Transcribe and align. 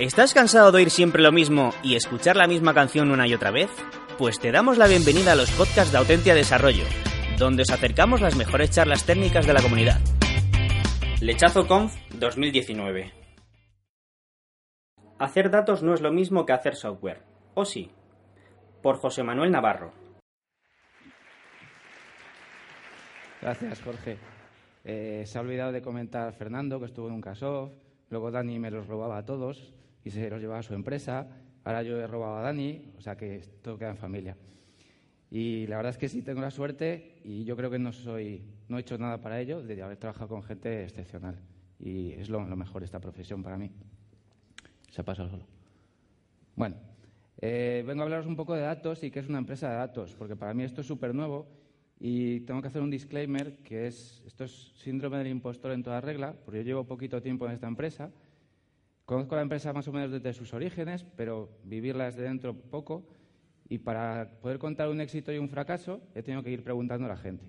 ¿Estás 0.00 0.32
cansado 0.32 0.72
de 0.72 0.78
oír 0.78 0.88
siempre 0.88 1.22
lo 1.22 1.30
mismo 1.30 1.74
y 1.82 1.94
escuchar 1.94 2.34
la 2.34 2.46
misma 2.46 2.72
canción 2.72 3.10
una 3.10 3.28
y 3.28 3.34
otra 3.34 3.50
vez? 3.50 3.68
Pues 4.16 4.40
te 4.40 4.50
damos 4.50 4.78
la 4.78 4.86
bienvenida 4.86 5.32
a 5.32 5.34
los 5.34 5.50
podcasts 5.50 5.92
de 5.92 5.98
Autentia 5.98 6.34
Desarrollo, 6.34 6.84
donde 7.38 7.64
os 7.64 7.70
acercamos 7.70 8.22
las 8.22 8.34
mejores 8.34 8.70
charlas 8.70 9.04
técnicas 9.04 9.46
de 9.46 9.52
la 9.52 9.60
comunidad. 9.60 10.00
Lechazo 11.20 11.66
Conf 11.66 11.94
2019 12.14 13.12
Hacer 15.18 15.50
datos 15.50 15.82
no 15.82 15.92
es 15.92 16.00
lo 16.00 16.10
mismo 16.10 16.46
que 16.46 16.54
hacer 16.54 16.76
software, 16.76 17.22
¿o 17.52 17.66
sí? 17.66 17.90
Por 18.82 18.96
José 18.96 19.22
Manuel 19.22 19.50
Navarro. 19.50 19.92
Gracias, 23.42 23.82
Jorge. 23.82 24.16
Eh, 24.82 25.24
se 25.26 25.36
ha 25.36 25.42
olvidado 25.42 25.72
de 25.72 25.82
comentar 25.82 26.32
Fernando, 26.32 26.80
que 26.80 26.86
estuvo 26.86 27.08
en 27.08 27.12
un 27.12 27.20
caso. 27.20 27.74
Luego 28.08 28.30
Dani 28.30 28.58
me 28.58 28.70
los 28.70 28.86
robaba 28.86 29.18
a 29.18 29.26
todos 29.26 29.74
y 30.04 30.10
se 30.10 30.28
los 30.30 30.40
llevaba 30.40 30.60
a 30.60 30.62
su 30.62 30.74
empresa. 30.74 31.26
Ahora 31.64 31.82
yo 31.82 32.00
he 32.00 32.06
robado 32.06 32.36
a 32.36 32.42
Dani, 32.42 32.92
o 32.96 33.00
sea 33.00 33.16
que 33.16 33.40
todo 33.62 33.78
queda 33.78 33.90
en 33.90 33.96
familia. 33.96 34.36
Y 35.30 35.66
la 35.68 35.76
verdad 35.76 35.90
es 35.90 35.98
que 35.98 36.08
sí 36.08 36.22
tengo 36.22 36.40
la 36.40 36.50
suerte 36.50 37.20
y 37.24 37.44
yo 37.44 37.56
creo 37.56 37.70
que 37.70 37.78
no 37.78 37.92
soy, 37.92 38.42
no 38.68 38.78
he 38.78 38.80
hecho 38.80 38.98
nada 38.98 39.20
para 39.20 39.40
ello 39.40 39.62
de 39.62 39.80
haber 39.80 39.96
trabajado 39.96 40.28
con 40.28 40.42
gente 40.42 40.84
excepcional. 40.84 41.38
Y 41.78 42.12
es 42.12 42.28
lo, 42.28 42.40
mejor 42.40 42.82
esta 42.82 42.98
profesión 42.98 43.42
para 43.42 43.56
mí. 43.56 43.70
Se 44.90 45.04
pasa 45.04 45.28
solo. 45.28 45.46
Bueno, 46.56 46.76
eh, 47.38 47.84
vengo 47.86 48.02
a 48.02 48.04
hablaros 48.04 48.26
un 48.26 48.36
poco 48.36 48.54
de 48.54 48.62
datos 48.62 49.04
y 49.04 49.10
qué 49.10 49.20
es 49.20 49.28
una 49.28 49.38
empresa 49.38 49.70
de 49.70 49.76
datos, 49.76 50.14
porque 50.16 50.34
para 50.34 50.52
mí 50.52 50.64
esto 50.64 50.80
es 50.80 50.86
súper 50.86 51.14
nuevo 51.14 51.46
y 52.00 52.40
tengo 52.40 52.60
que 52.60 52.68
hacer 52.68 52.82
un 52.82 52.90
disclaimer 52.90 53.58
que 53.58 53.86
es, 53.86 54.22
esto 54.26 54.44
es 54.44 54.72
síndrome 54.74 55.18
del 55.18 55.28
impostor 55.28 55.72
en 55.72 55.82
toda 55.82 56.00
regla, 56.00 56.34
porque 56.44 56.58
yo 56.58 56.64
llevo 56.64 56.84
poquito 56.84 57.22
tiempo 57.22 57.46
en 57.46 57.52
esta 57.52 57.68
empresa 57.68 58.10
Conozco 59.10 59.34
la 59.34 59.42
empresa 59.42 59.72
más 59.72 59.88
o 59.88 59.92
menos 59.92 60.12
desde 60.12 60.32
sus 60.32 60.54
orígenes, 60.54 61.04
pero 61.16 61.50
vivirla 61.64 62.04
desde 62.04 62.22
dentro 62.22 62.54
poco. 62.54 63.08
Y 63.68 63.78
para 63.78 64.38
poder 64.40 64.60
contar 64.60 64.88
un 64.88 65.00
éxito 65.00 65.32
y 65.32 65.38
un 65.38 65.48
fracaso, 65.48 66.00
he 66.14 66.22
tenido 66.22 66.44
que 66.44 66.52
ir 66.52 66.62
preguntando 66.62 67.06
a 67.06 67.08
la 67.08 67.16
gente. 67.16 67.44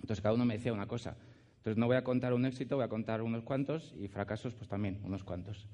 Entonces, 0.00 0.20
cada 0.20 0.34
uno 0.34 0.44
me 0.44 0.54
decía 0.54 0.72
una 0.72 0.88
cosa. 0.88 1.16
Entonces, 1.58 1.78
no 1.78 1.86
voy 1.86 1.94
a 1.94 2.02
contar 2.02 2.34
un 2.34 2.44
éxito, 2.46 2.74
voy 2.74 2.84
a 2.84 2.88
contar 2.88 3.22
unos 3.22 3.44
cuantos 3.44 3.94
y 3.96 4.08
fracasos, 4.08 4.54
pues 4.54 4.68
también, 4.68 5.00
unos 5.04 5.22
cuantos. 5.22 5.68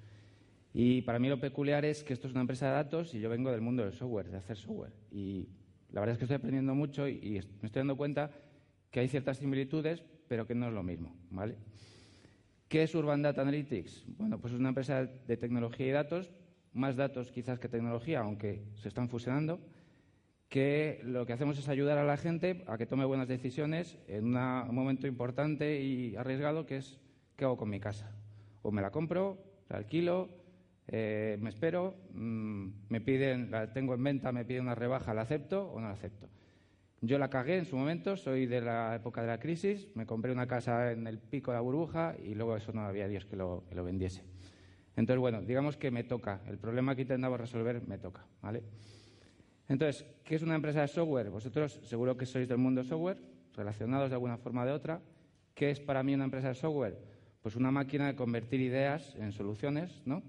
Y 0.74 1.00
para 1.00 1.18
mí 1.18 1.30
lo 1.30 1.40
peculiar 1.40 1.86
es 1.86 2.04
que 2.04 2.12
esto 2.12 2.26
es 2.26 2.34
una 2.34 2.42
empresa 2.42 2.66
de 2.66 2.72
datos 2.72 3.14
y 3.14 3.20
yo 3.20 3.30
vengo 3.30 3.50
del 3.50 3.62
mundo 3.62 3.84
del 3.84 3.94
software, 3.94 4.28
de 4.28 4.36
hacer 4.36 4.58
software. 4.58 4.92
Y 5.10 5.48
la 5.90 6.00
verdad 6.00 6.12
es 6.12 6.18
que 6.18 6.24
estoy 6.24 6.36
aprendiendo 6.36 6.74
mucho 6.74 7.08
y, 7.08 7.40
me 7.62 7.66
estoy 7.66 7.80
dando 7.80 7.96
cuenta 7.96 8.30
que 8.90 9.00
hay 9.00 9.08
ciertas 9.08 9.38
similitudes, 9.38 10.04
pero 10.28 10.46
que 10.46 10.54
no 10.54 10.68
es 10.68 10.74
lo 10.74 10.82
mismo, 10.82 11.16
¿vale? 11.30 11.56
¿Qué 12.68 12.82
es 12.82 12.94
Urban 12.94 13.22
Data 13.22 13.40
Analytics? 13.40 14.04
Bueno, 14.18 14.38
pues 14.38 14.52
es 14.52 14.60
una 14.60 14.68
empresa 14.68 15.06
de 15.06 15.36
tecnología 15.38 15.86
y 15.86 15.90
datos, 15.90 16.30
más 16.74 16.96
datos 16.96 17.32
quizás 17.32 17.58
que 17.58 17.68
tecnología, 17.68 18.20
aunque 18.20 18.62
se 18.74 18.88
están 18.88 19.08
fusionando, 19.08 19.58
que 20.50 21.00
lo 21.02 21.24
que 21.24 21.32
hacemos 21.32 21.58
es 21.58 21.70
ayudar 21.70 21.96
a 21.96 22.04
la 22.04 22.18
gente 22.18 22.64
a 22.66 22.76
que 22.76 22.84
tome 22.84 23.06
buenas 23.06 23.26
decisiones 23.26 23.98
en 24.06 24.36
un 24.36 24.74
momento 24.74 25.06
importante 25.06 25.80
y 25.80 26.14
arriesgado 26.16 26.66
que 26.66 26.76
es 26.76 27.00
¿qué 27.36 27.46
hago 27.46 27.56
con 27.56 27.70
mi 27.70 27.80
casa? 27.80 28.14
O 28.60 28.70
me 28.70 28.82
la 28.82 28.90
compro, 28.90 29.38
la 29.70 29.78
alquilo, 29.78 30.28
eh, 30.88 31.38
me 31.40 31.48
espero, 31.48 31.94
mm, 32.12 32.68
me 32.90 33.00
piden, 33.00 33.50
la 33.50 33.72
tengo 33.72 33.94
en 33.94 34.04
venta, 34.04 34.30
me 34.30 34.44
piden 34.44 34.64
una 34.64 34.74
rebaja, 34.74 35.14
la 35.14 35.22
acepto 35.22 35.70
o 35.70 35.80
no 35.80 35.88
la 35.88 35.94
acepto. 35.94 36.28
Yo 37.00 37.18
la 37.18 37.30
cagué 37.30 37.58
en 37.58 37.64
su 37.64 37.76
momento, 37.76 38.16
soy 38.16 38.46
de 38.46 38.60
la 38.60 38.96
época 38.96 39.20
de 39.20 39.28
la 39.28 39.38
crisis, 39.38 39.88
me 39.94 40.04
compré 40.04 40.32
una 40.32 40.48
casa 40.48 40.90
en 40.90 41.06
el 41.06 41.18
pico 41.18 41.52
de 41.52 41.56
la 41.56 41.60
burbuja 41.60 42.16
y 42.20 42.34
luego 42.34 42.56
eso 42.56 42.72
no 42.72 42.80
había 42.80 43.06
Dios 43.06 43.24
que 43.24 43.36
lo, 43.36 43.62
vendiese. 43.70 44.24
Entonces, 44.96 45.20
bueno, 45.20 45.40
digamos 45.42 45.76
que 45.76 45.92
me 45.92 46.02
toca. 46.02 46.40
El 46.48 46.58
problema 46.58 46.96
que 46.96 47.02
intentaba 47.02 47.36
resolver 47.36 47.86
me 47.86 47.98
toca, 47.98 48.26
¿vale? 48.42 48.64
Entonces, 49.68 50.04
¿qué 50.24 50.34
es 50.34 50.42
una 50.42 50.56
empresa 50.56 50.80
de 50.80 50.88
software? 50.88 51.30
Vosotros 51.30 51.80
seguro 51.84 52.16
que 52.16 52.26
sois 52.26 52.48
del 52.48 52.58
mundo 52.58 52.82
software, 52.82 53.18
relacionados 53.54 54.10
de 54.10 54.16
alguna 54.16 54.36
forma 54.36 54.62
o 54.62 54.66
de 54.66 54.72
otra. 54.72 55.00
¿Qué 55.54 55.70
es 55.70 55.78
para 55.78 56.02
mí 56.02 56.14
una 56.14 56.24
empresa 56.24 56.48
de 56.48 56.54
software? 56.54 56.98
Pues 57.42 57.54
una 57.54 57.70
máquina 57.70 58.08
de 58.08 58.16
convertir 58.16 58.60
ideas 58.60 59.14
en 59.14 59.30
soluciones, 59.30 60.02
¿no? 60.04 60.24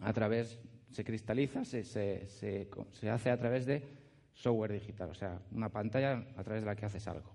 A 0.00 0.12
través, 0.12 0.58
se 0.90 1.02
cristaliza, 1.02 1.64
se, 1.64 1.82
se, 1.82 2.26
se 2.26 3.10
hace 3.10 3.30
a 3.30 3.38
través 3.38 3.64
de 3.64 3.97
software 4.38 4.72
digital, 4.72 5.10
o 5.10 5.14
sea, 5.14 5.40
una 5.52 5.68
pantalla 5.68 6.24
a 6.36 6.44
través 6.44 6.62
de 6.62 6.66
la 6.66 6.76
que 6.76 6.86
haces 6.86 7.06
algo, 7.08 7.34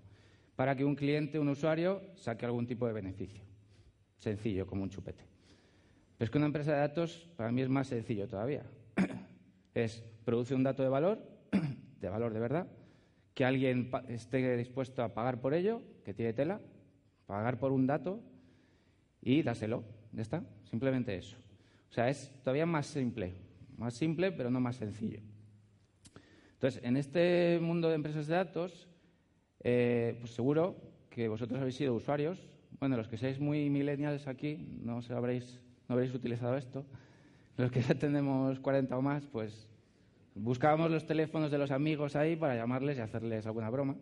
para 0.56 0.74
que 0.74 0.84
un 0.84 0.94
cliente, 0.96 1.38
un 1.38 1.48
usuario, 1.48 2.00
saque 2.14 2.46
algún 2.46 2.66
tipo 2.66 2.86
de 2.86 2.94
beneficio. 2.94 3.42
Sencillo, 4.16 4.66
como 4.66 4.82
un 4.82 4.90
chupete. 4.90 5.22
Pero 6.16 6.24
es 6.24 6.30
que 6.30 6.38
una 6.38 6.46
empresa 6.46 6.72
de 6.72 6.78
datos 6.78 7.28
para 7.36 7.52
mí 7.52 7.60
es 7.60 7.68
más 7.68 7.88
sencillo 7.88 8.26
todavía. 8.26 8.62
es 9.74 10.02
produce 10.24 10.54
un 10.54 10.62
dato 10.62 10.82
de 10.82 10.88
valor, 10.88 11.18
de 12.00 12.08
valor 12.08 12.32
de 12.32 12.40
verdad, 12.40 12.68
que 13.34 13.44
alguien 13.44 13.90
esté 14.08 14.56
dispuesto 14.56 15.02
a 15.02 15.12
pagar 15.12 15.40
por 15.40 15.52
ello, 15.52 15.82
que 16.04 16.14
tiene 16.14 16.32
tela, 16.32 16.60
pagar 17.26 17.58
por 17.58 17.72
un 17.72 17.86
dato 17.86 18.20
y 19.20 19.42
dáselo. 19.42 19.84
¿Ya 20.12 20.22
está? 20.22 20.42
Simplemente 20.70 21.16
eso. 21.16 21.36
O 21.90 21.92
sea, 21.92 22.08
es 22.08 22.30
todavía 22.42 22.64
más 22.64 22.86
simple. 22.86 23.34
Más 23.76 23.92
simple, 23.94 24.32
pero 24.32 24.50
no 24.50 24.60
más 24.60 24.76
sencillo. 24.76 25.20
Entonces, 26.64 26.82
en 26.82 26.96
este 26.96 27.58
mundo 27.60 27.90
de 27.90 27.94
empresas 27.94 28.26
de 28.26 28.36
datos, 28.36 28.88
eh, 29.60 30.16
pues 30.18 30.32
seguro 30.32 30.76
que 31.10 31.28
vosotros 31.28 31.60
habéis 31.60 31.76
sido 31.76 31.92
usuarios. 31.92 32.38
Bueno, 32.80 32.96
los 32.96 33.06
que 33.06 33.18
seáis 33.18 33.38
muy 33.38 33.68
millennials 33.68 34.26
aquí, 34.26 34.66
no, 34.82 35.02
habréis, 35.10 35.60
no 35.86 35.92
habréis 35.92 36.14
utilizado 36.14 36.56
esto. 36.56 36.86
Los 37.58 37.70
que 37.70 37.82
ya 37.82 37.94
tenemos 37.94 38.60
40 38.60 38.96
o 38.96 39.02
más, 39.02 39.26
pues 39.26 39.68
buscábamos 40.34 40.90
los 40.90 41.04
teléfonos 41.04 41.50
de 41.50 41.58
los 41.58 41.70
amigos 41.70 42.16
ahí 42.16 42.34
para 42.34 42.56
llamarles 42.56 42.96
y 42.96 43.02
hacerles 43.02 43.44
alguna 43.44 43.68
broma. 43.68 43.96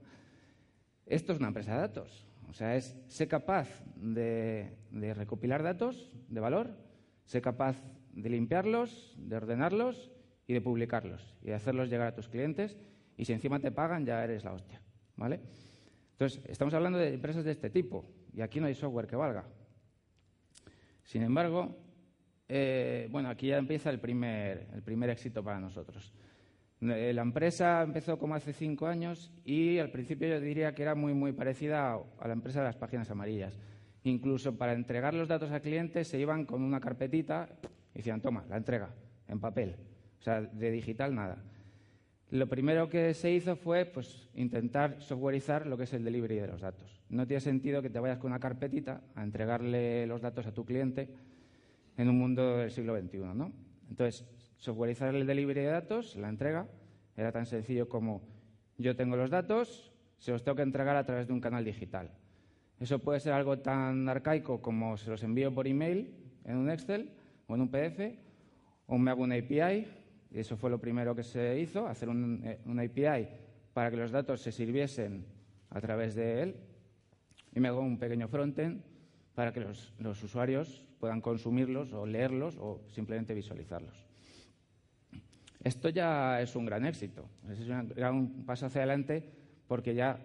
Esto 1.05 1.33
es 1.33 1.41
una 1.41 1.49
empresa 1.49 1.75
de 1.75 1.81
datos. 1.81 2.29
O 2.49 2.53
sea, 2.53 2.77
es 2.77 2.97
ser 3.09 3.27
capaz 3.27 3.83
de, 3.97 4.77
de 4.93 5.15
recopilar 5.15 5.65
datos 5.65 6.13
de 6.29 6.39
valor, 6.39 6.77
ser 7.25 7.43
capaz 7.43 7.83
de 8.13 8.31
limpiarlos, 8.31 9.17
de 9.19 9.35
ordenarlos 9.35 10.12
y 10.47 10.53
de 10.53 10.61
publicarlos 10.61 11.35
y 11.43 11.47
de 11.47 11.55
hacerlos 11.55 11.89
llegar 11.89 12.09
a 12.09 12.15
tus 12.15 12.29
clientes 12.29 12.77
y 13.17 13.25
si 13.25 13.33
encima 13.33 13.61
te 13.61 13.71
pagan 13.71 14.05
ya 14.05 14.23
eres 14.25 14.45
la 14.45 14.53
hostia, 14.53 14.81
¿vale? 15.17 15.41
Entonces, 16.13 16.43
estamos 16.49 16.75
hablando 16.75 16.99
de 16.99 17.15
empresas 17.15 17.45
de 17.45 17.53
este 17.53 17.71
tipo 17.71 18.05
y 18.33 18.41
aquí 18.41 18.61
no 18.61 18.67
hay 18.67 18.75
software 18.75 19.07
que 19.07 19.17
valga. 19.17 19.45
Sin 21.05 21.23
embargo, 21.23 21.77
eh, 22.49 23.09
bueno, 23.11 23.29
aquí 23.29 23.49
ya 23.49 23.59
empieza 23.59 23.91
el 23.91 23.99
primer, 23.99 24.69
el 24.73 24.83
primer 24.83 25.11
éxito 25.11 25.43
para 25.43 25.59
nosotros. 25.59 26.13
Eh, 26.81 27.13
la 27.15 27.23
empresa 27.23 27.83
empezó 27.83 28.19
como 28.19 28.35
hace 28.35 28.53
cinco 28.53 28.87
años 28.87 29.33
y 29.45 29.79
al 29.79 29.91
principio 29.91 30.29
yo 30.29 30.41
diría 30.41 30.75
que 30.75 30.83
era 30.83 30.95
muy, 30.95 31.15
muy 31.15 31.33
parecida 31.33 31.95
a 31.95 32.27
la 32.27 32.33
empresa 32.33 32.61
de 32.61 32.67
las 32.67 32.77
páginas 32.77 33.11
amarillas. 33.11 33.59
Incluso 34.05 34.57
para 34.57 34.73
entregar 34.73 35.15
los 35.15 35.29
datos 35.29 35.51
al 35.53 35.63
cliente 35.63 36.05
se 36.05 36.19
iban 36.19 36.45
con 36.45 36.63
una 36.63 36.81
carpetita 36.81 37.49
y 37.95 37.99
decían, 37.99 38.21
toma, 38.21 38.45
la 38.49 38.57
entrega, 38.57 38.91
en 39.29 39.39
papel. 39.39 39.77
O 40.23 40.25
sea, 40.25 40.41
de 40.41 40.71
digital 40.71 41.17
nada. 41.17 41.43
Lo 42.31 42.49
primero 42.49 42.89
que 42.89 43.13
se 43.13 43.33
hizo 43.33 43.57
fue 43.57 43.87
pues, 43.87 44.31
intentar 44.37 45.03
softwareizar 45.03 45.67
lo 45.67 45.77
que 45.77 45.83
es 45.83 45.93
el 45.95 46.05
delivery 46.05 46.37
de 46.37 46.47
los 46.47 46.61
datos. 46.61 47.03
No 47.09 47.27
tiene 47.27 47.41
sentido 47.41 47.83
que 47.83 47.91
te 47.91 47.99
vayas 47.99 48.19
con 48.19 48.31
una 48.31 48.39
carpetita 48.39 49.01
a 49.17 49.25
entregarle 49.25 50.07
los 50.07 50.21
datos 50.21 50.47
a 50.47 50.55
tu 50.55 50.65
cliente 50.65 51.09
en 51.97 52.09
un 52.09 52.17
mundo 52.17 52.59
del 52.59 52.71
siglo 52.71 52.97
XXI. 52.97 53.19
¿no? 53.35 53.53
Entonces, 53.91 54.25
softwareizar 54.59 55.13
el 55.13 55.27
delivery 55.27 55.63
de 55.63 55.67
datos, 55.67 56.15
la 56.15 56.29
entrega, 56.29 56.69
era 57.17 57.33
tan 57.33 57.45
sencillo 57.45 57.89
como 57.89 58.23
yo 58.79 58.95
tengo 58.95 59.17
los 59.17 59.29
datos, 59.29 59.93
se 60.19 60.31
los 60.31 60.45
tengo 60.45 60.55
que 60.55 60.63
entregar 60.63 60.95
a 60.95 61.05
través 61.05 61.27
de 61.27 61.33
un 61.33 61.41
canal 61.41 61.65
digital. 61.65 62.13
Eso 62.79 63.01
puede 63.01 63.19
ser 63.19 63.33
algo 63.33 63.59
tan 63.59 64.09
arcaico 64.09 64.63
como 64.63 64.97
se 64.97 65.11
los 65.11 65.25
envío 65.25 65.53
por 65.53 65.67
email 65.67 66.15
en 66.45 66.59
un 66.59 66.71
Excel 66.71 67.11
o 67.49 67.57
en 67.57 67.63
un 67.63 67.69
PDF, 67.73 68.17
o 68.87 68.99
me 68.99 69.11
hago 69.11 69.25
una 69.25 69.35
API 69.35 70.02
eso 70.41 70.57
fue 70.57 70.71
lo 70.71 70.79
primero 70.79 71.15
que 71.15 71.23
se 71.23 71.59
hizo, 71.61 71.87
hacer 71.87 72.09
un, 72.09 72.43
eh, 72.45 72.59
API 72.67 73.29
para 73.73 73.91
que 73.91 73.97
los 73.97 74.11
datos 74.11 74.41
se 74.41 74.53
sirviesen 74.53 75.25
a 75.71 75.81
través 75.81 76.15
de 76.15 76.43
él. 76.43 76.57
Y 77.55 77.61
me 77.61 77.69
hago 77.69 77.81
un 77.81 77.99
pequeño 77.99 78.29
frontend 78.29 78.83
para 79.35 79.53
que 79.53 79.61
los, 79.61 79.93
los 79.99 80.23
usuarios 80.23 80.87
puedan 80.99 81.21
consumirlos 81.21 81.93
o 81.93 82.07
leerlos 82.07 82.57
o 82.59 82.83
simplemente 82.89 83.35
visualizarlos. 83.35 84.07
Esto 85.63 85.89
ya 85.91 86.41
es 86.41 86.57
un 86.57 86.67
gran 86.67 86.85
éxito, 86.87 87.29
es 87.51 87.61
un 87.61 87.89
gran 87.89 88.45
paso 88.45 88.67
hacia 88.67 88.81
adelante 88.81 89.29
porque 89.69 89.95
ya 89.95 90.19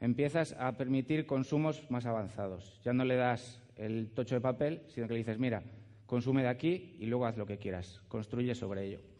empiezas 0.00 0.54
a 0.58 0.76
permitir 0.76 1.26
consumos 1.26 1.82
más 1.90 2.06
avanzados. 2.06 2.80
Ya 2.84 2.92
no 2.92 3.04
le 3.04 3.16
das 3.16 3.60
el 3.76 4.10
tocho 4.10 4.36
de 4.36 4.40
papel, 4.40 4.82
sino 4.88 5.06
que 5.06 5.14
le 5.14 5.18
dices, 5.18 5.38
mira, 5.38 5.62
consume 6.06 6.42
de 6.42 6.48
aquí 6.48 6.96
y 6.98 7.06
luego 7.06 7.26
haz 7.26 7.36
lo 7.36 7.46
que 7.46 7.58
quieras, 7.58 8.00
construye 8.08 8.54
sobre 8.54 8.84
ello. 8.84 9.15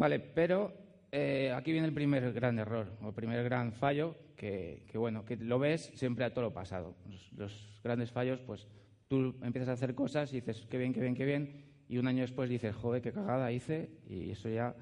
Vale, 0.00 0.18
pero 0.18 0.72
eh, 1.12 1.52
aquí 1.54 1.72
viene 1.72 1.86
el 1.86 1.92
primer 1.92 2.32
gran 2.32 2.58
error, 2.58 2.86
o 3.02 3.08
el 3.08 3.12
primer 3.12 3.44
gran 3.44 3.70
fallo, 3.70 4.16
que, 4.34 4.82
bueno, 4.94 5.26
que 5.26 5.36
lo 5.36 5.58
ves 5.58 5.92
siempre 5.94 6.24
a 6.24 6.32
todo 6.32 6.44
lo 6.44 6.54
pasado. 6.54 6.94
Los, 7.36 7.78
grandes 7.84 8.10
fallos, 8.10 8.40
pues 8.40 8.66
Tú 9.08 9.34
empiezas 9.42 9.68
a 9.68 9.72
hacer 9.72 9.94
cosas 9.94 10.32
y 10.32 10.36
dices, 10.36 10.66
qué 10.70 10.78
bien, 10.78 10.94
qué 10.94 11.00
bien, 11.00 11.14
qué 11.14 11.24
bien, 11.26 11.64
y 11.88 11.98
un 11.98 12.06
año 12.06 12.22
después 12.22 12.48
dices, 12.48 12.74
joder, 12.76 13.02
qué 13.02 13.12
cagada 13.12 13.52
hice, 13.52 13.90
y 14.08 14.30
eso 14.30 14.48
ya 14.48 14.74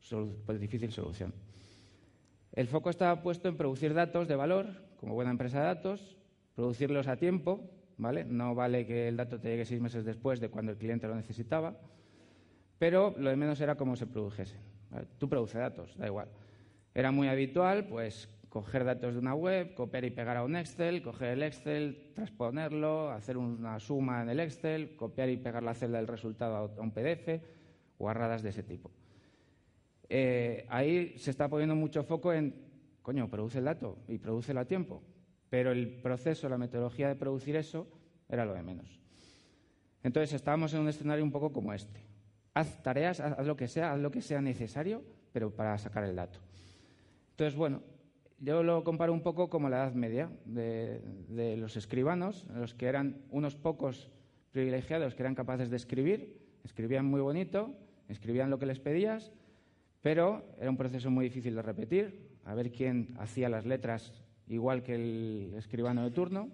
es 0.00 0.14
pues, 0.46 0.60
difícil 0.60 0.92
solución. 0.92 1.34
El 2.52 2.68
foco 2.68 2.90
está 2.90 3.22
puesto 3.22 3.48
en 3.48 3.56
producir 3.56 3.92
datos 3.92 4.28
de 4.28 4.36
valor, 4.36 4.66
como 4.98 5.14
buena 5.14 5.32
empresa 5.32 5.60
de 5.60 5.64
datos, 5.64 6.16
producirlos 6.54 7.08
a 7.08 7.16
tiempo, 7.16 7.70
¿vale? 7.96 8.24
No 8.24 8.54
vale 8.54 8.86
que 8.86 9.08
el 9.08 9.16
dato 9.16 9.40
te 9.40 9.48
llegue 9.48 9.64
seis 9.64 9.80
meses 9.80 10.04
después 10.04 10.38
de 10.38 10.50
cuando 10.50 10.70
el 10.70 10.78
cliente 10.78 11.08
lo 11.08 11.16
necesitaba, 11.16 11.76
pero 12.80 13.14
lo 13.18 13.28
de 13.28 13.36
menos 13.36 13.60
era 13.60 13.74
cómo 13.74 13.94
se 13.94 14.06
produjesen. 14.06 14.58
Tú 15.18 15.28
produces 15.28 15.60
datos, 15.60 15.94
da 15.98 16.06
igual. 16.06 16.28
Era 16.94 17.10
muy 17.10 17.28
habitual, 17.28 17.86
pues, 17.86 18.26
coger 18.48 18.86
datos 18.86 19.12
de 19.12 19.20
una 19.20 19.34
web, 19.34 19.74
copiar 19.74 20.06
y 20.06 20.10
pegar 20.10 20.38
a 20.38 20.44
un 20.44 20.56
Excel, 20.56 21.02
coger 21.02 21.28
el 21.32 21.42
Excel, 21.42 22.10
transponerlo, 22.14 23.10
hacer 23.10 23.36
una 23.36 23.78
suma 23.80 24.22
en 24.22 24.30
el 24.30 24.40
Excel, 24.40 24.96
copiar 24.96 25.28
y 25.28 25.36
pegar 25.36 25.62
la 25.62 25.74
celda 25.74 25.98
del 25.98 26.08
resultado 26.08 26.56
a 26.56 26.80
un 26.80 26.90
PDF, 26.90 27.42
o 27.98 28.08
arradas 28.08 28.42
de 28.42 28.48
ese 28.48 28.62
tipo. 28.62 28.90
Eh, 30.08 30.64
ahí 30.70 31.18
se 31.18 31.32
está 31.32 31.50
poniendo 31.50 31.74
mucho 31.74 32.02
foco 32.02 32.32
en, 32.32 32.54
coño, 33.02 33.28
produce 33.28 33.58
el 33.58 33.66
dato 33.66 33.98
y 34.08 34.16
produce 34.16 34.58
a 34.58 34.64
tiempo. 34.64 35.02
Pero 35.50 35.70
el 35.70 36.00
proceso, 36.00 36.48
la 36.48 36.56
metodología 36.56 37.08
de 37.08 37.14
producir 37.14 37.56
eso 37.56 37.86
era 38.26 38.46
lo 38.46 38.54
de 38.54 38.62
menos. 38.62 38.98
Entonces 40.02 40.32
estábamos 40.32 40.72
en 40.72 40.80
un 40.80 40.88
escenario 40.88 41.22
un 41.22 41.30
poco 41.30 41.52
como 41.52 41.74
este. 41.74 42.08
Haz 42.54 42.82
tareas, 42.82 43.20
haz 43.20 43.46
lo 43.46 43.56
que 43.56 43.68
sea, 43.68 43.92
haz 43.92 44.00
lo 44.00 44.10
que 44.10 44.22
sea 44.22 44.40
necesario, 44.40 45.02
pero 45.32 45.50
para 45.50 45.78
sacar 45.78 46.04
el 46.04 46.16
dato. 46.16 46.40
Entonces, 47.32 47.56
bueno, 47.56 47.82
yo 48.38 48.62
lo 48.62 48.82
comparo 48.84 49.12
un 49.12 49.22
poco 49.22 49.50
como 49.50 49.68
la 49.68 49.84
Edad 49.84 49.92
Media 49.92 50.30
de, 50.46 51.56
los 51.58 51.76
escribanos, 51.76 52.46
los 52.54 52.74
que 52.74 52.86
eran 52.86 53.22
unos 53.30 53.54
pocos 53.54 54.10
privilegiados 54.50 55.14
que 55.14 55.22
eran 55.22 55.34
capaces 55.34 55.70
de 55.70 55.76
escribir, 55.76 56.40
escribían 56.64 57.04
muy 57.04 57.20
bonito, 57.20 57.74
escribían 58.08 58.50
lo 58.50 58.58
que 58.58 58.66
les 58.66 58.80
pedías, 58.80 59.30
pero 60.00 60.44
era 60.58 60.70
un 60.70 60.76
proceso 60.76 61.10
muy 61.10 61.26
difícil 61.26 61.54
de 61.54 61.62
repetir, 61.62 62.30
a 62.44 62.54
ver 62.54 62.72
quién 62.72 63.14
hacía 63.18 63.48
las 63.48 63.66
letras 63.66 64.12
igual 64.48 64.82
que 64.82 64.94
el 64.94 65.54
escribano 65.56 66.02
de 66.02 66.10
turno, 66.10 66.48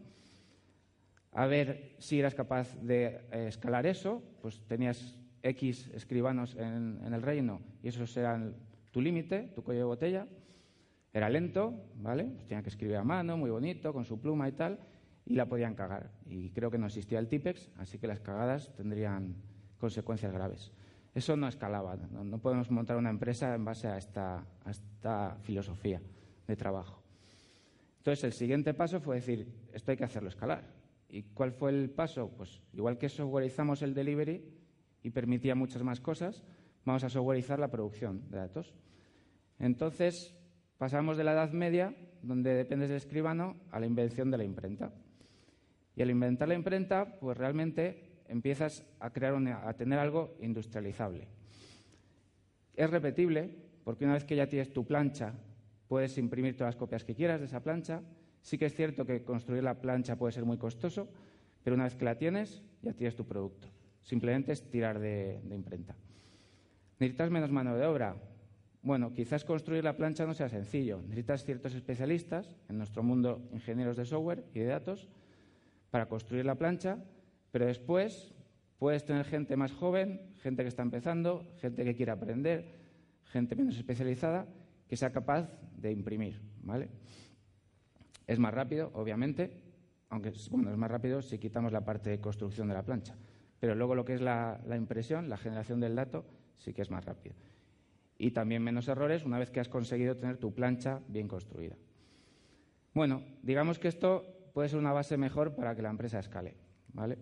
a 1.32 1.46
ver 1.46 1.94
si 1.98 2.18
eras 2.18 2.34
capaz 2.34 2.74
de 2.80 3.20
eh, 3.30 3.46
escalar 3.48 3.86
eso, 3.86 4.22
pues 4.42 4.60
tenías 4.66 5.16
X 5.48 5.90
escribanos 5.94 6.56
en, 6.56 7.00
el 7.02 7.22
reino 7.22 7.60
y 7.82 7.88
esos 7.88 8.16
eran 8.16 8.56
tu 8.90 9.00
límite, 9.00 9.52
tu 9.54 9.62
cuello 9.62 9.80
de 9.80 9.86
botella. 9.86 10.26
Era 11.12 11.30
lento, 11.30 11.72
¿vale? 11.96 12.24
Pues 12.24 12.46
tenía 12.46 12.62
que 12.62 12.68
escribir 12.68 12.96
a 12.96 13.04
mano, 13.04 13.36
muy 13.36 13.50
bonito, 13.50 13.92
con 13.92 14.04
su 14.04 14.20
pluma 14.20 14.48
y 14.48 14.52
tal, 14.52 14.78
y 15.24 15.34
la 15.34 15.46
podían 15.46 15.74
cagar. 15.74 16.10
Y 16.26 16.50
creo 16.50 16.70
que 16.70 16.78
no 16.78 16.86
existía 16.86 17.18
el 17.18 17.28
TIPEX, 17.28 17.70
así 17.78 17.98
que 17.98 18.06
las 18.06 18.20
cagadas 18.20 18.74
tendrían 18.74 19.36
consecuencias 19.78 20.32
graves. 20.32 20.72
Eso 21.14 21.36
no 21.36 21.48
escalaba. 21.48 21.96
No, 21.96 22.38
podemos 22.38 22.70
montar 22.70 22.98
una 22.98 23.08
empresa 23.08 23.54
en 23.54 23.64
base 23.64 23.88
a 23.88 23.96
esta, 23.96 24.46
a 24.64 24.70
esta 24.70 25.38
filosofía 25.42 26.02
de 26.46 26.56
trabajo. 26.56 27.02
Entonces, 27.98 28.24
el 28.24 28.32
siguiente 28.32 28.74
paso 28.74 29.00
fue 29.00 29.16
decir, 29.16 29.48
esto 29.72 29.90
hay 29.92 29.96
que 29.96 30.04
hacerlo 30.04 30.28
escalar. 30.28 30.64
¿Y 31.08 31.22
cuál 31.22 31.52
fue 31.52 31.70
el 31.70 31.88
paso? 31.88 32.30
Pues 32.36 32.60
igual 32.74 32.98
que 32.98 33.08
softwareizamos 33.08 33.80
el 33.82 33.94
delivery 33.94 34.44
y 35.06 35.10
permitía 35.10 35.54
muchas 35.54 35.84
más 35.84 36.00
cosas, 36.00 36.42
vamos 36.84 37.04
a 37.04 37.08
softwareizar 37.08 37.60
la 37.60 37.70
producción 37.70 38.28
de 38.28 38.38
datos. 38.38 38.74
Entonces, 39.60 40.34
pasamos 40.78 41.16
de 41.16 41.22
la 41.22 41.30
Edad 41.30 41.52
Media, 41.52 41.94
donde 42.22 42.54
dependes 42.54 42.88
del 42.88 42.96
escribano, 42.96 43.54
a 43.70 43.78
la 43.78 43.86
invención 43.86 44.32
de 44.32 44.38
la 44.38 44.42
imprenta. 44.42 44.92
Y 45.94 46.02
al 46.02 46.10
inventar 46.10 46.48
la 46.48 46.54
imprenta, 46.54 47.20
pues 47.20 47.38
realmente 47.38 48.24
empiezas 48.26 48.84
a, 48.98 49.10
crear 49.10 49.36
a 49.36 49.72
tener 49.74 50.00
algo 50.00 50.36
industrializable. 50.40 51.28
Es 52.74 52.90
repetible, 52.90 53.48
porque 53.84 54.06
una 54.06 54.14
vez 54.14 54.24
que 54.24 54.34
ya 54.34 54.48
tienes 54.48 54.72
tu 54.72 54.84
plancha, 54.84 55.34
puedes 55.86 56.18
imprimir 56.18 56.56
todas 56.56 56.74
las 56.74 56.80
copias 56.80 57.04
que 57.04 57.14
quieras 57.14 57.38
de 57.38 57.46
esa 57.46 57.62
plancha. 57.62 58.02
Sí 58.42 58.58
que 58.58 58.66
es 58.66 58.74
cierto 58.74 59.06
que 59.06 59.22
construir 59.22 59.62
la 59.62 59.80
plancha 59.80 60.16
puede 60.16 60.32
ser 60.32 60.44
muy 60.44 60.58
costoso, 60.58 61.08
pero 61.62 61.74
una 61.76 61.84
vez 61.84 61.94
que 61.94 62.04
la 62.04 62.18
tienes, 62.18 62.64
ya 62.82 62.92
tienes 62.92 63.14
tu 63.14 63.24
producto. 63.24 63.75
Simplemente 64.06 64.52
es 64.52 64.62
tirar 64.70 64.98
de, 64.98 65.42
imprenta. 65.50 65.94
¿Necesitas 66.98 67.30
menos 67.30 67.50
mano 67.50 67.76
de 67.76 67.84
obra? 67.84 68.16
Bueno, 68.80 69.12
quizás 69.12 69.44
construir 69.44 69.82
la 69.82 69.96
plancha 69.96 70.24
no 70.24 70.32
sea 70.32 70.48
sencillo. 70.48 71.02
Necesitas 71.02 71.44
ciertos 71.44 71.74
especialistas, 71.74 72.56
en 72.68 72.78
nuestro 72.78 73.02
mundo 73.02 73.42
ingenieros 73.52 73.98
de 73.98 74.06
software 74.06 74.44
y 74.54 74.60
de 74.60 74.66
datos, 74.66 75.08
para 75.90 76.06
construir 76.06 76.46
la 76.46 76.54
plancha 76.54 76.98
pero 77.56 77.64
después 77.64 78.34
puedes 78.78 79.06
tener 79.06 79.24
gente 79.24 79.56
más 79.56 79.72
joven, 79.72 80.20
gente 80.42 80.62
que 80.62 80.68
está 80.68 80.82
empezando, 80.82 81.54
gente 81.58 81.84
que 81.84 81.94
quiere 81.94 82.12
aprender, 82.12 82.66
gente 83.24 83.56
menos 83.56 83.78
especializada, 83.78 84.46
que 84.86 84.94
sea 84.94 85.10
capaz 85.10 85.48
de 85.74 85.90
imprimir, 85.90 86.38
¿vale? 86.62 86.90
Es 88.26 88.38
más 88.38 88.52
rápido, 88.52 88.90
obviamente, 88.92 89.62
aunque 90.10 90.34
bueno, 90.50 90.70
es 90.70 90.76
más 90.76 90.90
rápido 90.90 91.22
si 91.22 91.38
quitamos 91.38 91.72
la 91.72 91.82
parte 91.82 92.10
de 92.10 92.20
construcción 92.20 92.68
de 92.68 92.74
la 92.74 92.82
plancha. 92.82 93.16
Pero 93.60 93.74
luego 93.74 93.94
lo 93.94 94.04
que 94.04 94.14
es 94.14 94.20
la, 94.20 94.60
impresión, 94.76 95.28
la 95.28 95.36
generación 95.36 95.80
del 95.80 95.96
dato, 95.96 96.24
sí 96.56 96.72
que 96.72 96.82
es 96.82 96.90
más 96.90 97.04
rápido. 97.04 97.34
Y 98.18 98.30
también 98.30 98.62
menos 98.62 98.88
errores 98.88 99.24
una 99.24 99.38
vez 99.38 99.50
que 99.50 99.60
has 99.60 99.68
conseguido 99.68 100.16
tener 100.16 100.36
tu 100.36 100.54
plancha 100.54 101.00
bien 101.08 101.28
construida. 101.28 101.76
Bueno, 102.94 103.22
digamos 103.42 103.78
que 103.78 103.88
esto 103.88 104.24
puede 104.54 104.68
ser 104.68 104.78
una 104.78 104.92
base 104.92 105.16
mejor 105.16 105.54
para 105.54 105.74
que 105.74 105.82
la 105.82 105.90
empresa 105.90 106.18
escale, 106.18 106.54
¿vale? 106.92 107.18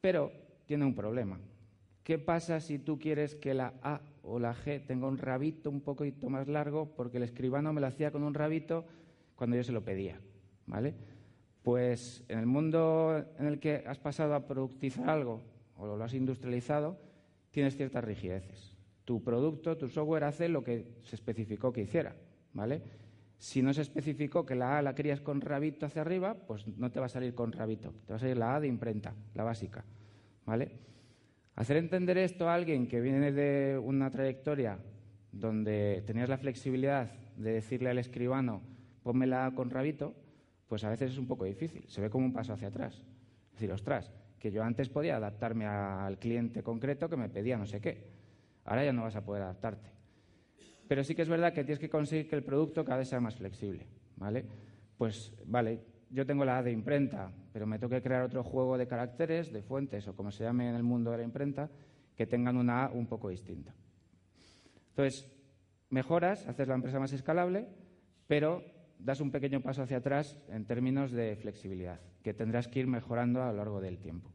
Pero 0.00 0.30
tiene 0.66 0.84
un 0.84 0.94
problema. 0.94 1.38
¿Qué 2.04 2.18
pasa 2.18 2.60
si 2.60 2.78
tú 2.78 2.98
quieres 2.98 3.34
que 3.34 3.54
la 3.54 3.74
A 3.82 4.00
o 4.22 4.38
la 4.38 4.54
G 4.54 4.84
tenga 4.86 5.08
un 5.08 5.18
rabito 5.18 5.70
un 5.70 5.80
poquito 5.80 6.28
más 6.28 6.48
largo 6.48 6.94
porque 6.94 7.16
el 7.16 7.22
escribano 7.22 7.72
me 7.72 7.80
lo 7.80 7.86
hacía 7.86 8.10
con 8.10 8.22
un 8.22 8.34
rabito 8.34 8.84
cuando 9.34 9.56
yo 9.56 9.64
se 9.64 9.72
lo 9.72 9.84
pedía? 9.84 10.20
¿Vale? 10.66 10.94
Pues 11.64 12.22
en 12.28 12.38
el 12.38 12.44
mundo 12.44 13.24
en 13.38 13.46
el 13.46 13.58
que 13.58 13.84
has 13.86 13.98
pasado 13.98 14.34
a 14.34 14.46
productizar 14.46 15.08
algo 15.08 15.40
o 15.78 15.86
lo 15.86 16.04
has 16.04 16.12
industrializado, 16.12 16.98
tienes 17.50 17.74
ciertas 17.74 18.04
rigideces. 18.04 18.76
Tu 19.06 19.24
producto, 19.24 19.74
tu 19.78 19.88
software 19.88 20.24
hace 20.24 20.50
lo 20.50 20.62
que 20.62 20.98
se 21.04 21.16
especificó 21.16 21.72
que 21.72 21.80
hiciera, 21.80 22.14
¿vale? 22.52 22.82
Si 23.38 23.62
no 23.62 23.72
se 23.72 23.80
especificó 23.80 24.44
que 24.44 24.54
la 24.54 24.76
A 24.76 24.82
la 24.82 24.94
querías 24.94 25.22
con 25.22 25.40
rabito 25.40 25.86
hacia 25.86 26.02
arriba, 26.02 26.34
pues 26.34 26.68
no 26.68 26.90
te 26.90 27.00
va 27.00 27.06
a 27.06 27.08
salir 27.08 27.34
con 27.34 27.50
rabito, 27.50 27.94
te 28.04 28.12
va 28.12 28.16
a 28.16 28.20
salir 28.20 28.36
la 28.36 28.56
A 28.56 28.60
de 28.60 28.68
imprenta, 28.68 29.14
la 29.32 29.44
básica. 29.44 29.86
¿Vale? 30.44 30.70
Hacer 31.56 31.78
entender 31.78 32.18
esto 32.18 32.46
a 32.46 32.54
alguien 32.54 32.88
que 32.88 33.00
viene 33.00 33.32
de 33.32 33.78
una 33.78 34.10
trayectoria 34.10 34.78
donde 35.32 36.02
tenías 36.06 36.28
la 36.28 36.36
flexibilidad 36.36 37.10
de 37.38 37.52
decirle 37.52 37.88
al 37.88 37.98
escribano, 37.98 38.60
ponme 39.02 39.26
la 39.26 39.46
A 39.46 39.54
con 39.54 39.70
rabito, 39.70 40.14
pues 40.74 40.82
a 40.82 40.90
veces 40.90 41.12
es 41.12 41.18
un 41.18 41.28
poco 41.28 41.44
difícil, 41.44 41.84
se 41.86 42.00
ve 42.00 42.10
como 42.10 42.26
un 42.26 42.32
paso 42.32 42.52
hacia 42.52 42.66
atrás. 42.66 42.96
Es 42.96 43.52
decir, 43.52 43.70
ostras, 43.70 44.10
que 44.40 44.50
yo 44.50 44.64
antes 44.64 44.88
podía 44.88 45.14
adaptarme 45.14 45.66
al 45.66 46.18
cliente 46.18 46.64
concreto 46.64 47.08
que 47.08 47.16
me 47.16 47.28
pedía 47.28 47.56
no 47.56 47.64
sé 47.64 47.80
qué, 47.80 48.08
ahora 48.64 48.84
ya 48.84 48.92
no 48.92 49.02
vas 49.02 49.14
a 49.14 49.24
poder 49.24 49.44
adaptarte. 49.44 49.88
Pero 50.88 51.04
sí 51.04 51.14
que 51.14 51.22
es 51.22 51.28
verdad 51.28 51.52
que 51.52 51.62
tienes 51.62 51.78
que 51.78 51.88
conseguir 51.88 52.28
que 52.28 52.34
el 52.34 52.42
producto 52.42 52.84
cada 52.84 52.98
vez 52.98 53.08
sea 53.08 53.20
más 53.20 53.36
flexible, 53.36 53.86
¿vale? 54.16 54.44
Pues, 54.98 55.32
vale, 55.46 55.78
yo 56.10 56.26
tengo 56.26 56.44
la 56.44 56.58
A 56.58 56.62
de 56.64 56.72
imprenta, 56.72 57.30
pero 57.52 57.68
me 57.68 57.78
tengo 57.78 57.90
que 57.90 58.02
crear 58.02 58.22
otro 58.24 58.42
juego 58.42 58.76
de 58.76 58.88
caracteres, 58.88 59.52
de 59.52 59.62
fuentes 59.62 60.08
o 60.08 60.16
como 60.16 60.32
se 60.32 60.42
llame 60.42 60.68
en 60.68 60.74
el 60.74 60.82
mundo 60.82 61.12
de 61.12 61.18
la 61.18 61.22
imprenta, 61.22 61.70
que 62.16 62.26
tengan 62.26 62.56
una 62.56 62.86
A 62.86 62.90
un 62.90 63.06
poco 63.06 63.28
distinta. 63.28 63.72
Entonces, 64.88 65.30
mejoras, 65.90 66.48
haces 66.48 66.66
la 66.66 66.74
empresa 66.74 66.98
más 66.98 67.12
escalable, 67.12 67.68
pero 68.26 68.73
das 68.98 69.20
un 69.20 69.30
pequeño 69.30 69.60
paso 69.60 69.82
hacia 69.82 69.98
atrás 69.98 70.38
en 70.48 70.64
términos 70.64 71.12
de 71.12 71.36
flexibilidad, 71.36 72.00
que 72.22 72.34
tendrás 72.34 72.68
que 72.68 72.80
ir 72.80 72.86
mejorando 72.86 73.42
a 73.42 73.52
lo 73.52 73.58
largo 73.58 73.80
del 73.80 73.98
tiempo. 73.98 74.30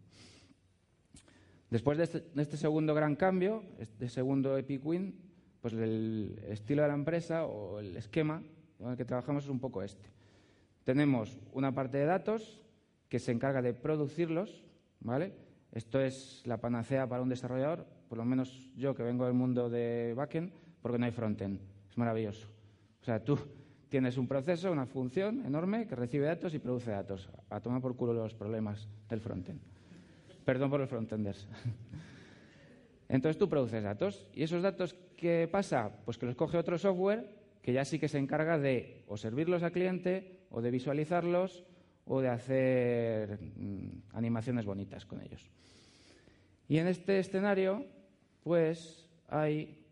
Después 1.70 1.98
de 1.98 2.04
este, 2.06 2.24
este 2.36 2.58
segundo 2.58 2.94
gran 2.96 3.16
cambio, 3.16 3.64
este 3.78 4.10
segundo 4.10 4.58
Epic 4.58 4.86
Win, 4.86 5.16
pues 5.62 5.74
el 5.74 6.40
estilo 6.48 6.82
de 6.82 6.88
la 6.88 6.94
empresa 6.94 7.46
o 7.46 7.80
el 7.80 7.96
esquema 7.98 8.42
con 8.78 8.92
el 8.92 8.98
que 8.98 9.06
trabajamos 9.06 9.44
es 9.44 9.50
un 9.50 9.60
poco 9.60 9.84
este. 9.84 10.10
Tenemos 10.84 11.38
una 11.54 11.74
parte 11.74 11.98
de 11.98 12.06
datos 12.06 12.62
que 13.10 13.20
se 13.20 13.32
encarga 13.32 13.62
de 13.62 13.74
producirlos, 13.74 14.64
¿vale? 15.00 15.34
Esto 15.72 16.00
es 16.00 16.42
la 16.46 16.58
panacea 16.58 17.08
para 17.08 17.22
un 17.22 17.30
desarrollador, 17.30 17.86
por 18.08 18.18
lo 18.18 18.26
menos 18.26 18.72
yo 18.76 18.96
que 18.96 19.04
vengo 19.04 19.26
del 19.26 19.34
mundo 19.34 19.70
de 19.70 20.14
backend, 20.16 20.52
porque 20.82 20.98
no 20.98 21.06
hay 21.06 21.12
frontend. 21.12 21.60
Es 21.90 21.98
maravilloso. 21.98 22.48
O 23.02 23.04
sea, 23.04 23.24
tú 23.24 23.38
tienes 23.90 24.18
un 24.18 24.28
proceso, 24.28 24.72
una 24.72 24.86
función 24.86 25.46
enorme 25.46 25.88
que 25.88 25.96
recibe 25.96 26.28
datos 26.28 26.54
y 26.54 26.60
produce 26.60 26.92
datos. 26.92 27.30
A 27.50 27.60
tomar 27.60 27.82
por 27.82 27.96
culo 27.96 28.14
los 28.14 28.34
problemas 28.34 28.88
del 29.10 29.20
frontend. 29.20 29.60
Perdón 30.46 30.70
por 30.70 30.80
los 30.80 30.90
frontenders. 30.90 31.48
Entonces 33.10 33.38
tú 33.38 33.50
produces 33.50 33.84
datos 33.84 34.28
y 34.34 34.44
esos 34.44 34.62
datos, 34.62 34.96
¿qué 35.18 35.50
pasa? 35.52 35.92
Pues 36.06 36.18
que 36.18 36.28
los 36.28 36.36
coge 36.36 36.58
otro 36.58 36.78
software 36.78 37.40
que 37.62 37.74
ya 37.74 37.84
sí 37.84 38.00
que 38.00 38.08
se 38.08 38.20
encarga 38.20 38.58
de 38.58 39.04
o 39.08 39.18
servirlos 39.18 39.64
al 39.64 39.72
cliente 39.72 40.46
o 40.52 40.62
de 40.62 40.72
visualizarlos 40.72 41.66
o 42.06 42.22
de 42.22 42.30
hacer 42.30 43.40
mm, 43.42 44.04
animaciones 44.14 44.66
bonitas 44.66 45.06
con 45.06 45.22
ellos. 45.22 45.50
Y 46.68 46.78
en 46.78 46.88
este 46.88 47.20
escenario, 47.20 47.86
pues 48.44 49.10
hay, 49.28 49.84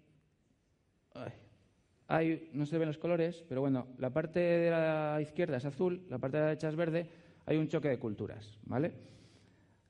hay, 2.07 2.49
no 2.53 2.65
se 2.65 2.77
ven 2.77 2.87
los 2.87 2.97
colores, 2.97 3.43
pero 3.47 3.61
bueno, 3.61 3.87
la 3.97 4.09
parte 4.11 4.39
de 4.39 4.71
la 4.71 5.19
izquierda 5.21 5.57
es 5.57 5.65
azul, 5.65 6.05
la 6.09 6.17
parte 6.17 6.37
de 6.37 6.43
la 6.43 6.47
derecha 6.49 6.69
es 6.69 6.75
verde, 6.75 7.09
hay 7.45 7.57
un 7.57 7.67
choque 7.67 7.89
de 7.89 7.99
culturas, 7.99 8.57
¿vale? 8.63 8.93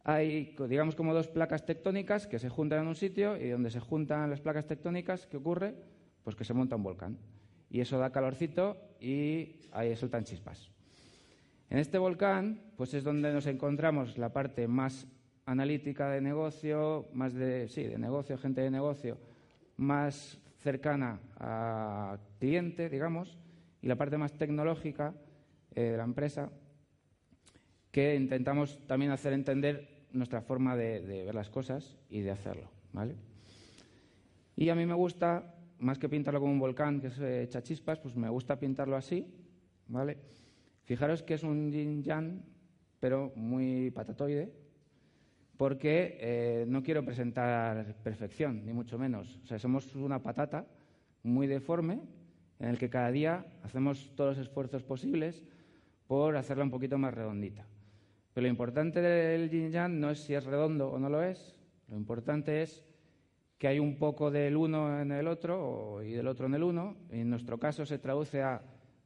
Hay, 0.04 0.56
digamos, 0.70 0.96
como 0.96 1.14
dos 1.14 1.28
placas 1.28 1.66
tectónicas 1.66 2.28
que 2.28 2.40
se 2.40 2.50
juntan 2.50 2.82
en 2.82 2.88
un 2.88 2.96
sitio 2.96 3.36
y 3.38 3.50
donde 3.50 3.70
se 3.70 3.80
juntan 3.80 4.30
las 4.30 4.42
placas 4.42 4.66
tectónicas, 4.66 5.28
¿qué 5.28 5.38
ocurre? 5.38 5.76
Pues 6.24 6.36
que 6.36 6.46
se 6.46 6.54
monta 6.54 6.76
un 6.76 6.84
volcán. 6.84 7.18
Y 7.70 7.82
eso 7.82 8.00
da 8.00 8.12
calorcito 8.12 8.78
y 9.02 9.60
ahí 9.74 9.96
sueltan 9.96 10.24
chispas. 10.24 10.72
En 11.70 11.78
este 11.78 11.98
volcán, 11.98 12.62
pues 12.78 12.94
es 12.94 13.04
donde 13.04 13.34
nos 13.34 13.46
encontramos 13.48 14.18
la 14.18 14.32
parte 14.32 14.68
más 14.68 15.06
analítica 15.46 16.10
de 16.10 16.22
negocio, 16.22 17.10
más 17.14 17.34
de, 17.34 17.68
sí, 17.68 17.84
de 17.84 17.98
negocio, 17.98 18.38
gente 18.38 18.62
de 18.62 18.72
negocio, 18.72 19.18
más 19.76 20.40
cercana 20.68 21.22
a 21.40 22.18
cliente, 22.40 22.90
digamos, 22.90 23.38
y 23.82 23.88
la 23.88 23.96
parte 23.96 24.18
más 24.18 24.34
tecnológica 24.34 25.14
eh, 25.74 25.92
de 25.92 25.98
la 25.98 26.04
empresa, 26.04 26.50
que 27.90 28.16
intentamos 28.16 28.86
también 28.86 29.12
hacer 29.12 29.32
entender 29.32 30.08
nuestra 30.12 30.42
forma 30.42 30.76
de, 30.76 31.00
ver 31.24 31.34
las 31.34 31.50
cosas 31.50 31.96
y 32.10 32.20
de 32.20 32.32
hacerlo, 32.32 32.70
¿vale? 32.92 33.16
Y 34.58 34.68
a 34.68 34.76
mí 34.76 34.86
me 34.86 34.94
gusta, 34.94 35.56
más 35.80 36.00
que 36.00 36.10
pintarlo 36.10 36.42
como 36.42 36.52
un 36.52 36.60
volcán 36.60 37.00
que 37.00 37.12
se 37.12 37.44
echa 37.44 37.64
chispas, 37.64 38.00
pues 38.00 38.18
me 38.18 38.28
gusta 38.28 38.60
pintarlo 38.60 38.98
así, 38.98 39.26
¿vale? 39.88 40.18
Fijaros 40.84 41.24
que 41.24 41.36
es 41.36 41.44
un 41.44 41.72
yin 41.72 42.04
yang, 42.04 42.44
pero 43.00 43.32
muy 43.38 43.90
patatoide, 43.92 44.52
porque 45.58 46.18
eh, 46.22 46.66
no 46.68 46.84
quiero 46.84 47.04
presentar 47.04 47.96
perfección, 48.04 48.64
ni 48.66 48.74
mucho 48.74 48.98
menos. 49.00 49.40
O 49.44 49.48
sea, 49.48 49.58
somos 49.58 49.94
una 49.96 50.22
patata 50.22 50.66
muy 51.24 51.48
deforme 51.48 52.00
en 52.60 52.70
el 52.70 52.78
que 52.78 52.90
cada 52.90 53.12
día 53.12 53.46
hacemos 53.64 54.12
todos 54.16 54.38
los 54.38 54.48
esfuerzos 54.48 54.84
posibles 54.84 55.44
por 56.06 56.38
hacerla 56.38 56.64
un 56.64 56.72
poquito 56.72 56.98
más 56.98 57.14
redondita. 57.14 57.66
Pero 58.34 58.44
lo 58.44 58.50
importante 58.50 59.02
del 59.02 59.50
yin 59.50 59.72
yang 59.72 60.00
no 60.00 60.12
es 60.12 60.20
si 60.20 60.36
es 60.36 60.46
redondo 60.46 60.92
o 60.92 61.00
no 61.00 61.10
lo 61.10 61.24
es, 61.24 61.56
lo 61.88 61.98
importante 61.98 62.62
es 62.62 62.84
que 63.58 63.68
hay 63.68 63.80
un 63.80 63.98
poco 63.98 64.30
del 64.30 64.56
uno 64.56 65.02
en 65.02 65.12
el 65.12 65.28
otro 65.28 66.04
y 66.04 66.12
del 66.12 66.28
otro 66.28 66.46
en 66.46 66.54
el 66.54 66.62
uno. 66.62 66.98
En 67.10 67.32
nuestro 67.32 67.58
caso 67.58 67.84
se 67.84 67.98
traduce 67.98 68.44
a 68.44 68.62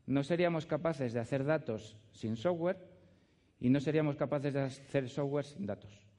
no 0.06 0.24
seríamos 0.24 0.66
capaces 0.66 1.14
de 1.14 1.22
hacer 1.22 1.46
datos 1.46 1.98
sin 2.12 2.36
software 2.36 2.78
y 3.62 3.70
no 3.70 3.80
seríamos 3.80 4.18
capaces 4.18 4.54
de 4.54 4.60
hacer 4.60 5.08
software 5.08 5.46
sin 5.46 5.66
datos 5.66 6.11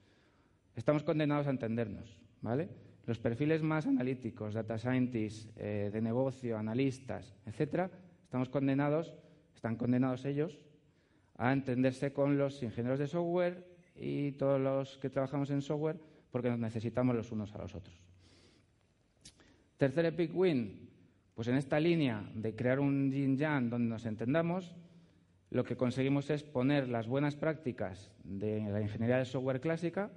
estamos 0.77 1.03
condenados 1.03 1.47
a 1.47 1.51
entendernos, 1.51 2.21
¿vale? 2.41 2.69
Los 3.07 3.19
perfiles 3.19 3.63
más 3.63 3.87
analíticos, 3.87 4.55
data 4.55 4.79
scientists, 4.79 5.49
eh, 5.57 5.91
de 5.93 6.01
negocio, 6.01 6.57
analistas, 6.57 7.35
etcétera, 7.47 7.91
estamos 8.23 8.49
condenados, 8.49 9.15
están 9.55 9.77
condenados 9.77 10.25
ellos 10.25 10.59
a 11.37 11.53
entenderse 11.53 12.13
con 12.13 12.39
los 12.39 12.63
ingenieros 12.63 12.99
de 12.99 13.07
software 13.07 13.67
y 13.97 14.33
todos 14.33 14.61
los 14.61 14.99
que 14.99 15.11
trabajamos 15.11 15.51
en 15.51 15.63
software 15.63 15.99
porque 16.31 16.49
nos 16.49 16.59
necesitamos 16.59 17.15
los 17.15 17.31
unos 17.33 17.55
a 17.55 17.59
los 17.59 17.75
otros. 17.75 18.01
Tercer 19.77 20.07
epic 20.07 20.35
win, 20.35 20.89
pues 21.35 21.49
en 21.49 21.57
esta 21.57 21.81
línea 21.81 22.25
de 22.35 22.55
crear 22.55 22.79
un 22.79 23.11
yin 23.11 23.37
yang 23.37 23.69
donde 23.69 23.89
nos 23.89 24.07
entendamos, 24.07 24.77
lo 25.51 25.65
que 25.65 25.77
conseguimos 25.77 26.31
es 26.31 26.45
poner 26.45 26.89
las 26.89 27.07
buenas 27.07 27.37
prácticas 27.37 28.11
de 28.25 28.61
la 28.71 28.81
ingeniería 28.81 29.19
de 29.19 29.25
software 29.25 29.61
clásica 29.61 30.11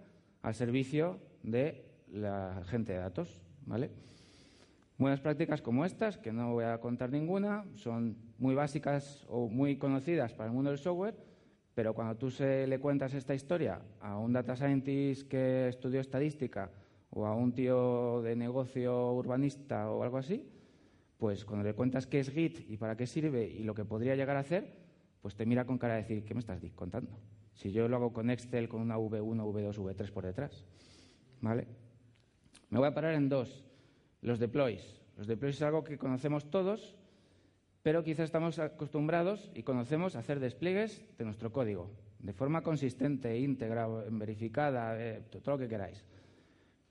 al 0.46 0.54
servicio 0.54 1.20
de 1.42 1.84
la 2.12 2.62
gente 2.68 2.94
de 2.94 3.00
datos. 3.00 3.42
¿vale? 3.66 3.90
Buenas 5.00 5.20
prácticas 5.20 5.60
como 5.60 5.86
estas, 5.86 6.20
que 6.20 6.32
no 6.32 6.54
voy 6.54 6.66
a 6.66 6.80
contar 6.80 7.12
ninguna, 7.12 7.66
son 7.74 8.16
muy 8.38 8.54
básicas 8.54 9.26
o 9.28 9.50
muy 9.50 9.78
conocidas 9.78 10.34
para 10.34 10.48
el 10.48 10.54
mundo 10.54 10.70
del 10.70 10.78
software, 10.78 11.18
pero 11.74 11.96
cuando 11.96 12.16
tú 12.16 12.30
se 12.30 12.68
le 12.68 12.80
cuentas 12.80 13.16
esta 13.16 13.34
historia 13.34 13.82
a 14.00 14.20
un 14.20 14.34
data 14.34 14.56
scientist 14.56 15.28
que 15.28 15.68
estudió 15.68 16.00
estadística 16.00 16.70
o 17.10 17.26
a 17.26 17.36
un 17.36 17.52
tío 17.52 18.22
de 18.22 18.36
negocio 18.36 19.14
urbanista 19.14 19.90
o 19.90 20.04
algo 20.04 20.20
así, 20.20 20.48
pues 21.18 21.44
cuando 21.44 21.66
le 21.66 21.74
cuentas 21.74 22.06
qué 22.06 22.20
es 22.20 22.30
Git 22.30 22.70
y 22.70 22.78
para 22.78 22.96
qué 22.96 23.08
sirve 23.08 23.48
y 23.48 23.64
lo 23.64 23.74
que 23.74 23.84
podría 23.84 24.16
llegar 24.16 24.38
a 24.38 24.42
hacer, 24.42 24.78
pues 25.24 25.36
te 25.36 25.48
mira 25.48 25.66
con 25.66 25.80
cara 25.80 25.96
de 25.96 26.04
decir, 26.04 26.24
¿qué 26.24 26.36
me 26.36 26.42
estás 26.42 26.62
contando? 26.76 27.18
Si 27.56 27.72
yo 27.72 27.88
lo 27.88 27.96
hago 27.98 28.14
con 28.14 28.30
Excel 28.30 28.70
con 28.70 28.82
una 28.82 28.98
V1, 28.98 29.20
V2, 29.20 29.76
V3 29.76 30.12
por 30.12 30.26
detrás. 30.26 30.64
¿Vale? 31.42 31.68
Me 32.70 32.80
voy 32.80 32.88
a 32.88 32.94
parar 32.94 33.16
en 33.16 33.28
dos. 33.28 33.66
Los 34.22 34.40
deploys. 34.40 35.02
Los 35.18 35.28
deploys 35.28 35.56
es 35.56 35.62
algo 35.62 35.84
que 35.84 35.98
conocemos 35.98 36.50
todos, 36.50 36.96
pero 37.82 38.04
quizás 38.04 38.26
estamos 38.26 38.60
acostumbrados 38.60 39.52
y 39.56 39.64
conocemos 39.64 40.16
hacer 40.16 40.40
despliegues 40.40 41.02
de 41.18 41.26
nuestro 41.26 41.52
código 41.52 41.90
de 42.26 42.34
forma 42.34 42.64
consistente, 42.64 43.38
íntegra, 43.38 43.88
verificada, 43.88 45.00
eh, 45.00 45.22
todo 45.30 45.52
lo 45.52 45.58
que 45.60 45.68
queráis. 45.68 46.04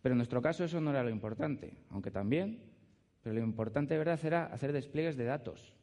Pero 0.01 0.13
en 0.13 0.19
nuestro 0.19 0.41
caso 0.41 0.63
eso 0.63 0.81
no 0.81 0.91
era 0.91 1.03
lo 1.03 1.11
importante, 1.11 1.75
aunque 1.91 2.13
también, 2.13 2.61
pero 3.21 3.35
lo 3.35 3.43
importante 3.43 3.95
de 3.95 3.99
verdad 3.99 4.21
era 4.23 4.47
hacer 4.47 4.73
despliegues 4.73 5.17
de 5.17 5.25
datos. 5.25 5.75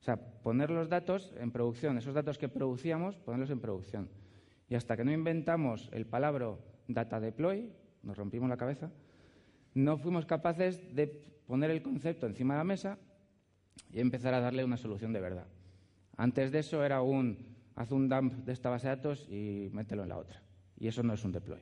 O 0.00 0.04
sea, 0.04 0.16
poner 0.16 0.70
los 0.70 0.88
datos 0.88 1.32
en 1.38 1.50
producción, 1.50 1.98
esos 1.98 2.14
datos 2.14 2.38
que 2.38 2.48
producíamos, 2.48 3.16
ponerlos 3.16 3.50
en 3.50 3.60
producción. 3.60 4.08
Y 4.68 4.74
hasta 4.74 4.96
que 4.96 5.04
no 5.04 5.12
inventamos 5.12 5.88
el 5.92 6.06
palabra 6.06 6.54
data 6.88 7.20
deploy, 7.20 7.72
nos 8.02 8.16
rompimos 8.16 8.48
la 8.48 8.56
cabeza, 8.56 8.90
no 9.74 9.98
fuimos 9.98 10.26
capaces 10.26 10.94
de 10.94 11.06
poner 11.46 11.70
el 11.70 11.82
concepto 11.82 12.26
encima 12.26 12.54
de 12.54 12.58
la 12.58 12.64
mesa 12.64 12.98
y 13.92 14.00
empezar 14.00 14.34
a 14.34 14.40
darle 14.40 14.64
una 14.64 14.76
solución 14.76 15.12
de 15.12 15.20
verdad. 15.20 15.46
Antes 16.16 16.50
de 16.50 16.60
eso 16.60 16.84
era 16.84 17.02
un 17.02 17.56
haz 17.76 17.92
un 17.92 18.08
dump 18.08 18.32
de 18.44 18.52
esta 18.52 18.70
base 18.70 18.88
de 18.88 18.96
datos 18.96 19.28
y 19.28 19.68
mételo 19.72 20.02
en 20.02 20.08
la 20.08 20.18
otra. 20.18 20.42
Y 20.78 20.88
eso 20.88 21.02
no 21.02 21.12
es 21.12 21.24
un 21.24 21.32
deploy. 21.32 21.60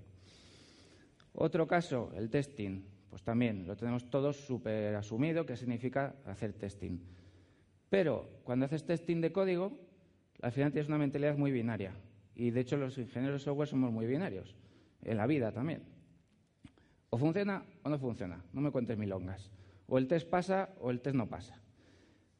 Otro 1.33 1.67
caso, 1.67 2.12
el 2.14 2.31
testing. 2.31 2.83
Pues 3.11 3.23
también 3.23 3.67
lo 3.67 3.76
tenemos 3.76 4.11
todos 4.11 4.37
súper 4.37 4.95
asumido, 4.95 5.47
que 5.47 5.57
significa 5.57 6.17
hacer 6.25 6.53
testing. 6.53 6.99
Pero 7.91 8.29
cuando 8.45 8.67
haces 8.67 8.85
testing 8.85 9.21
de 9.21 9.33
código, 9.33 9.79
al 10.43 10.53
final 10.53 10.73
tienes 10.73 10.88
una 10.88 10.99
mentalidad 10.99 11.37
muy 11.37 11.53
binaria. 11.53 11.93
Y 12.35 12.50
de 12.50 12.61
hecho 12.61 12.76
los 12.76 12.99
ingenieros 12.99 13.41
de 13.41 13.45
software 13.45 13.69
somos 13.69 13.93
muy 13.93 14.07
binarios. 14.07 14.55
En 15.03 15.17
la 15.17 15.26
vida 15.26 15.53
también. 15.53 15.83
O 17.11 17.19
funciona 17.19 17.64
o 17.83 17.88
no 17.88 17.99
funciona. 17.99 18.43
No 18.53 18.61
me 18.61 18.71
cuentes 18.71 18.99
milongas. 18.99 19.50
O 19.87 19.99
el 19.99 20.09
test 20.09 20.29
pasa 20.29 20.71
o 20.81 20.91
el 20.91 21.00
test 21.00 21.14
no 21.17 21.29
pasa. 21.29 21.61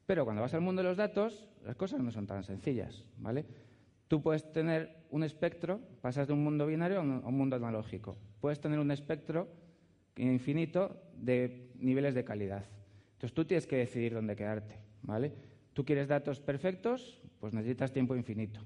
Pero 0.07 0.25
cuando 0.25 0.43
vas 0.43 0.55
al 0.55 0.61
mundo 0.61 0.83
de 0.83 0.89
los 0.89 0.97
datos, 0.97 1.49
las 1.65 1.77
cosas 1.77 2.01
no 2.01 2.11
son 2.11 2.27
tan 2.27 2.43
sencillas, 2.43 3.07
¿vale? 3.19 3.47
Tú 4.09 4.21
puedes 4.23 4.53
tener 4.53 5.05
un 5.11 5.23
espectro, 5.23 5.81
pasas 6.03 6.27
de 6.27 6.35
un 6.35 6.45
mundo 6.45 6.67
binario 6.67 6.99
a 6.99 7.03
un 7.03 7.37
mundo 7.37 7.57
analógico. 7.57 8.17
Puedes 8.41 8.61
tener 8.61 8.79
un 8.79 8.91
espectro 8.91 9.49
infinito 10.17 11.01
de 11.17 11.71
niveles 11.77 12.15
de 12.15 12.25
calidad. 12.25 12.65
Entonces 13.15 13.33
tú 13.33 13.45
tienes 13.45 13.67
que 13.67 13.77
decidir 13.77 14.13
dónde 14.13 14.37
quedarte. 14.37 14.84
¿Vale? 15.05 15.33
Tú 15.73 15.85
quieres 15.85 16.09
datos 16.09 16.41
perfectos, 16.41 17.21
pues 17.41 17.55
necesitas 17.55 17.93
tiempo 17.93 18.17
infinito. 18.17 18.61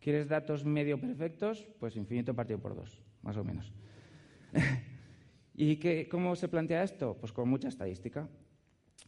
¿Quieres 0.00 0.28
datos 0.28 0.64
medio 0.64 1.00
perfectos? 1.00 1.68
Pues 1.78 1.96
infinito 1.96 2.34
partido 2.34 2.58
por 2.60 2.74
dos, 2.74 3.02
más 3.22 3.36
o 3.36 3.44
menos. 3.44 3.72
¿Y 5.54 5.76
qué, 5.76 6.08
cómo 6.08 6.36
se 6.36 6.48
plantea 6.48 6.84
esto? 6.84 7.16
Pues 7.20 7.32
con 7.32 7.48
mucha 7.48 7.68
estadística. 7.68 8.28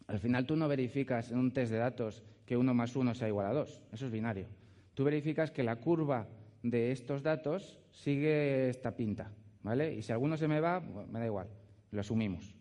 Al 0.07 0.19
final 0.19 0.47
tú 0.47 0.57
no 0.57 0.67
verificas 0.67 1.31
en 1.31 1.39
un 1.39 1.53
test 1.53 1.71
de 1.71 1.79
datos 1.79 2.25
que 2.45 2.57
uno 2.57 2.75
más 2.75 2.97
uno 2.97 3.15
sea 3.15 3.29
igual 3.29 3.47
a 3.47 3.53
dos. 3.53 3.83
Eso 3.93 4.07
es 4.07 4.13
binario. 4.13 4.47
Tú 4.95 5.05
verificas 5.05 5.53
que 5.53 5.63
la 5.63 5.77
curva 5.77 6.27
de 6.63 6.91
estos 6.91 7.23
datos 7.23 7.79
sigue 7.93 8.69
esta 8.69 8.97
pinta. 8.97 9.31
¿vale? 9.63 9.95
Y 9.95 10.03
si 10.03 10.13
alguno 10.13 10.37
se 10.37 10.49
me 10.49 10.61
va, 10.61 10.81
me 10.81 11.19
da 11.19 11.27
igual. 11.27 11.49
Lo 11.91 12.01
asumimos. 12.01 12.55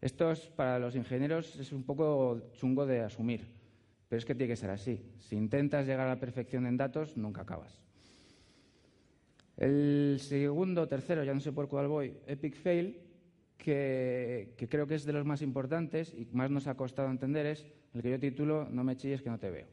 Esto 0.00 0.30
es, 0.30 0.40
para 0.40 0.78
los 0.78 0.94
ingenieros 0.94 1.56
es 1.56 1.72
un 1.72 1.82
poco 1.82 2.50
chungo 2.52 2.86
de 2.86 3.00
asumir, 3.00 3.48
pero 4.08 4.18
es 4.18 4.24
que 4.24 4.34
tiene 4.34 4.52
que 4.52 4.56
ser 4.56 4.70
así. 4.70 5.02
Si 5.18 5.36
intentas 5.36 5.86
llegar 5.86 6.06
a 6.06 6.14
la 6.14 6.20
perfección 6.20 6.66
en 6.66 6.76
datos, 6.76 7.16
nunca 7.16 7.42
acabas. 7.42 7.80
El 9.56 10.18
segundo, 10.20 10.86
tercero, 10.86 11.24
ya 11.24 11.32
no 11.32 11.40
sé 11.40 11.50
por 11.52 11.68
cuál 11.68 11.88
voy, 11.88 12.14
Epic 12.26 12.56
Fail, 12.56 13.00
que, 13.56 14.54
creo 14.68 14.86
que 14.86 14.94
es 14.94 15.04
de 15.04 15.12
los 15.12 15.24
más 15.24 15.40
importantes 15.40 16.12
y 16.14 16.26
más 16.32 16.50
nos 16.50 16.66
ha 16.66 16.76
costado 16.76 17.10
entender, 17.10 17.46
es 17.46 17.66
el 17.94 18.02
que 18.02 18.10
yo 18.10 18.20
titulo 18.20 18.68
No 18.70 18.84
me 18.84 18.96
chilles 18.96 19.22
que 19.22 19.30
no 19.30 19.38
te 19.38 19.50
veo. 19.50 19.66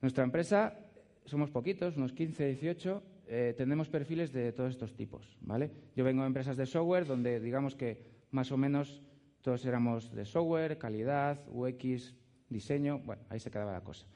Nuestra 0.00 0.24
empresa, 0.24 0.76
somos 1.24 1.50
poquitos, 1.50 1.96
unos 1.96 2.12
15, 2.12 2.48
18, 2.48 3.02
eh, 3.28 3.54
tenemos 3.56 3.88
perfiles 3.88 4.32
de 4.32 4.52
todos 4.52 4.72
estos 4.72 4.94
tipos. 4.94 5.38
¿vale? 5.42 5.70
Yo 5.94 6.04
vengo 6.04 6.22
de 6.22 6.26
empresas 6.26 6.56
de 6.56 6.66
software 6.66 7.06
donde 7.06 7.38
digamos 7.38 7.76
que 7.76 8.02
más 8.32 8.50
o 8.50 8.56
menos 8.56 9.00
todos 9.42 9.64
éramos 9.66 10.14
de 10.14 10.24
software, 10.24 10.78
calidad, 10.78 11.40
UX, 11.48 12.14
diseño. 12.48 13.00
Bueno, 13.00 13.22
ahí 13.28 13.40
se 13.40 13.50
quedaba 13.50 13.72
la 13.72 13.82
cosa. 13.82 14.06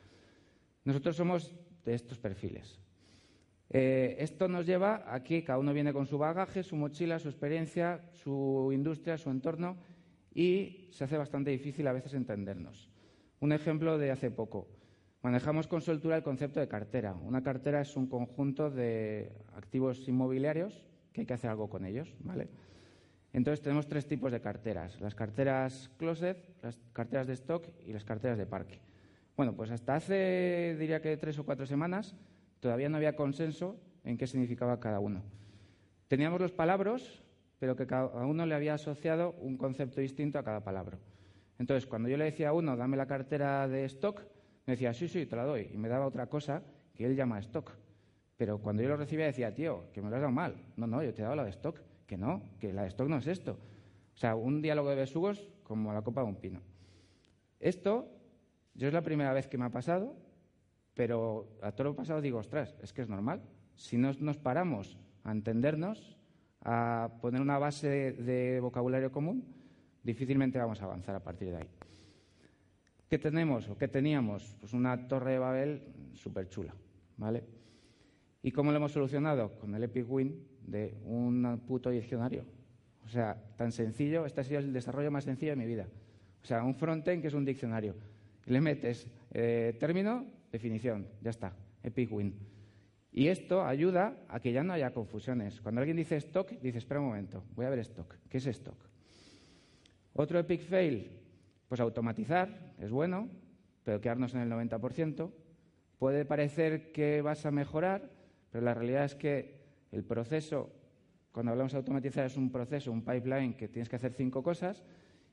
Nosotros 0.85 1.17
somos 1.17 1.53
de 1.85 1.95
estos 1.95 2.19
perfiles. 2.19 2.79
Eh, 3.71 4.17
esto 4.21 4.47
nos 4.47 4.65
lleva 4.65 5.03
a 5.13 5.25
que 5.25 5.43
cada 5.43 5.59
uno 5.59 5.73
viene 5.73 5.93
con 5.93 6.07
su 6.07 6.17
bagaje, 6.19 6.63
su 6.63 6.77
mochila, 6.77 7.19
su 7.19 7.29
experiencia, 7.29 8.09
su 8.13 8.71
industria, 8.73 9.19
su 9.19 9.31
entorno 9.31 9.77
y 10.33 10.89
se 10.93 11.05
hace 11.05 11.19
bastante 11.19 11.51
difícil 11.51 11.87
a 11.89 11.93
veces 11.93 12.15
entendernos. 12.15 12.89
Un 13.41 13.53
ejemplo 13.53 13.99
de 13.99 14.13
hace 14.13 14.31
poco. 14.31 14.69
Manejamos 15.23 15.67
con 15.67 15.83
soltura 15.83 16.17
el 16.17 16.23
concepto 16.23 16.61
de 16.61 16.69
cartera. 16.69 17.15
Una 17.15 17.43
cartera 17.43 17.81
es 17.81 17.97
un 17.97 18.07
conjunto 18.07 18.71
de 18.71 19.33
activos 19.55 20.07
inmobiliarios 20.07 20.85
que 21.13 21.23
hay 21.23 21.27
que 21.27 21.35
hacer 21.35 21.51
algo 21.51 21.69
con 21.69 21.85
ellos, 21.85 22.15
¿vale? 22.21 22.49
Entonces 23.37 23.61
tenemos 23.61 23.87
tres 23.87 24.07
tipos 24.07 24.33
de 24.33 24.41
carteras: 24.41 24.99
las 24.99 25.15
carteras 25.15 25.91
closet, 25.99 26.39
las 26.63 26.79
carteras 26.95 27.27
de 27.27 27.35
stock 27.35 27.69
y 27.85 27.93
las 27.93 28.03
carteras 28.03 28.39
de 28.39 28.47
parque. 28.47 28.81
Bueno, 29.37 29.55
pues 29.55 29.71
hasta 29.71 29.95
hace 29.95 30.75
diría 30.79 31.03
que 31.03 31.19
tres 31.19 31.39
o 31.39 31.45
cuatro 31.45 31.67
semanas 31.67 32.17
todavía 32.61 32.89
no 32.89 32.97
había 32.97 33.15
consenso 33.15 33.79
en 34.05 34.17
qué 34.17 34.27
significaba 34.27 34.81
cada 34.81 35.01
uno. 35.01 35.23
Teníamos 36.09 36.41
los 36.41 36.53
palabras, 36.53 37.23
pero 37.59 37.77
que 37.77 37.87
cada 37.87 38.25
uno 38.25 38.47
le 38.47 38.55
había 38.55 38.73
asociado 38.73 39.33
un 39.43 39.59
concepto 39.59 40.01
distinto 40.01 40.39
a 40.39 40.43
cada 40.43 40.65
palabra. 40.65 40.99
Entonces, 41.59 41.87
cuando 41.87 42.09
yo 42.09 42.17
le 42.17 42.25
decía 42.25 42.49
a 42.49 42.53
uno, 42.55 42.75
dame 42.75 42.97
la 42.97 43.07
cartera 43.07 43.69
de 43.69 43.85
stock, 43.85 44.23
me 44.65 44.73
decía, 44.73 44.95
sí, 44.95 45.09
sí, 45.09 45.27
te 45.27 45.37
la 45.37 45.45
doy. 45.45 45.69
Y 45.75 45.77
me 45.77 45.91
daba 45.91 46.07
otra 46.07 46.27
cosa 46.27 46.63
que 46.95 47.05
él 47.05 47.15
llama 47.15 47.39
stock. 47.41 47.71
Pero 48.37 48.59
cuando 48.59 48.83
yo 48.83 48.89
lo 48.89 48.97
recibía 48.97 49.27
decía, 49.27 49.55
tío, 49.55 49.91
que 49.93 50.03
me 50.03 50.11
lo 50.11 50.17
has 50.17 50.23
dado 50.23 50.33
mal. 50.33 50.55
No, 50.77 50.87
no, 50.87 51.03
yo 51.03 51.15
te 51.15 51.23
he 51.23 51.25
dado 51.25 51.37
la 51.37 51.45
de 51.45 51.51
stock. 51.51 51.81
Que 52.07 52.17
no, 52.17 52.43
que 52.61 52.73
la 52.73 52.83
de 52.83 52.89
stock 52.89 53.09
no 53.09 53.17
es 53.17 53.27
esto. 53.27 53.59
O 54.15 54.19
sea, 54.19 54.37
un 54.37 54.63
diálogo 54.63 54.91
de 54.91 54.97
besugos 54.97 55.49
como 55.63 55.93
la 55.93 56.03
copa 56.03 56.23
de 56.23 56.29
un 56.29 56.37
pino. 56.37 56.61
Esto, 57.59 58.09
yo 58.75 58.89
es 58.89 58.95
la 58.95 59.03
primera 59.03 59.33
vez 59.33 59.49
que 59.49 59.59
me 59.59 59.65
ha 59.65 59.71
pasado, 59.71 60.15
pero 60.95 61.59
a 61.63 61.73
todo 61.73 61.89
lo 61.89 61.97
pasado 61.97 62.21
digo, 62.21 62.39
ostras, 62.39 62.77
es 62.83 62.93
que 62.93 63.03
es 63.03 63.09
normal. 63.09 63.43
Si 63.75 63.99
no 63.99 64.13
nos 64.21 64.39
paramos 64.39 64.99
a 65.25 65.33
entendernos, 65.33 66.17
a 66.63 67.11
poner 67.21 67.41
una 67.41 67.59
base 67.59 68.13
de 68.13 68.61
vocabulario 68.61 69.11
común, 69.11 69.45
difícilmente 70.03 70.59
vamos 70.59 70.81
a 70.81 70.85
avanzar 70.85 71.15
a 71.15 71.23
partir 71.23 71.51
de 71.51 71.57
ahí. 71.59 71.69
¿Qué 73.09 73.19
tenemos 73.19 73.69
o 73.69 73.77
qué 73.77 73.89
teníamos? 73.89 74.57
Pues 74.61 74.73
una 74.73 75.07
torre 75.09 75.33
de 75.33 75.39
Babel 75.39 75.83
súper 76.15 76.49
chula, 76.49 76.75
¿vale? 77.17 77.56
¿Y 78.47 78.53
cómo 78.53 78.71
lo 78.71 78.77
hemos 78.77 78.93
solucionado? 78.93 79.59
Con 79.59 79.75
el 79.75 79.83
Epic 79.83 80.09
Win 80.09 80.41
de 80.65 80.97
un 81.03 81.65
puto 81.67 81.91
diccionario. 81.91 82.45
O 83.05 83.09
sea, 83.09 83.37
tan 83.57 83.73
sencillo, 83.73 84.25
este 84.25 84.41
ha 84.41 84.45
sido 84.45 84.61
el 84.61 84.73
desarrollo 84.73 85.11
más 85.11 85.25
sencillo 85.25 85.51
de 85.51 85.57
mi 85.57 85.67
vida. 85.67 85.89
O 86.45 86.47
sea, 86.47 86.63
un 86.63 86.77
frontend 86.77 87.23
que 87.23 87.27
es 87.27 87.35
un 87.35 87.45
diccionario. 87.45 87.97
Le 88.45 88.61
metes 88.61 89.09
eh, 89.33 89.77
término, 89.81 90.27
definición, 90.53 91.09
ya 91.21 91.31
está, 91.31 91.57
Epic 91.83 92.13
Win. 92.13 92.37
Y 93.11 93.27
esto 93.27 93.65
ayuda 93.65 94.17
a 94.29 94.39
que 94.39 94.53
ya 94.53 94.63
no 94.63 94.75
haya 94.75 94.93
confusiones. 94.93 95.61
Cuando 95.61 95.81
alguien 95.81 95.97
dice 95.97 96.15
stock, 96.15 96.49
dice, 96.61 96.79
espera 96.79 97.01
un 97.01 97.07
momento, 97.07 97.43
voy 97.57 97.67
a 97.67 97.71
ver 97.71 97.81
stock. 97.81 98.15
¿Qué 98.29 98.39
es 98.39 98.47
stock? 98.47 98.79
Otro 100.13 100.39
epic 100.39 100.63
fail, 100.63 101.11
pues 101.67 101.81
automatizar 101.81 102.75
es 102.79 102.93
bueno, 102.93 103.29
pero 103.83 104.01
quedarnos 104.01 104.35
en 104.35 104.43
el 104.43 104.51
90%. 104.53 105.33
Puede 105.99 106.25
parecer 106.25 106.93
que 106.93 107.23
vas 107.23 107.45
a 107.45 107.51
mejorar, 107.51 108.15
pero 108.57 108.65
la 108.65 108.73
realidad 108.73 109.05
es 109.05 109.15
que 109.15 109.55
el 109.93 110.03
proceso, 110.03 110.73
cuando 111.31 111.53
hablamos 111.53 111.73
de 111.73 111.77
automatizar, 111.77 112.25
es 112.25 112.39
un 112.39 112.51
proceso, 112.51 112.91
un 112.91 113.05
pipeline 113.05 113.53
que 113.53 113.69
tienes 113.69 113.87
que 113.87 113.97
hacer 113.97 114.15
cinco 114.15 114.43
cosas 114.43 114.83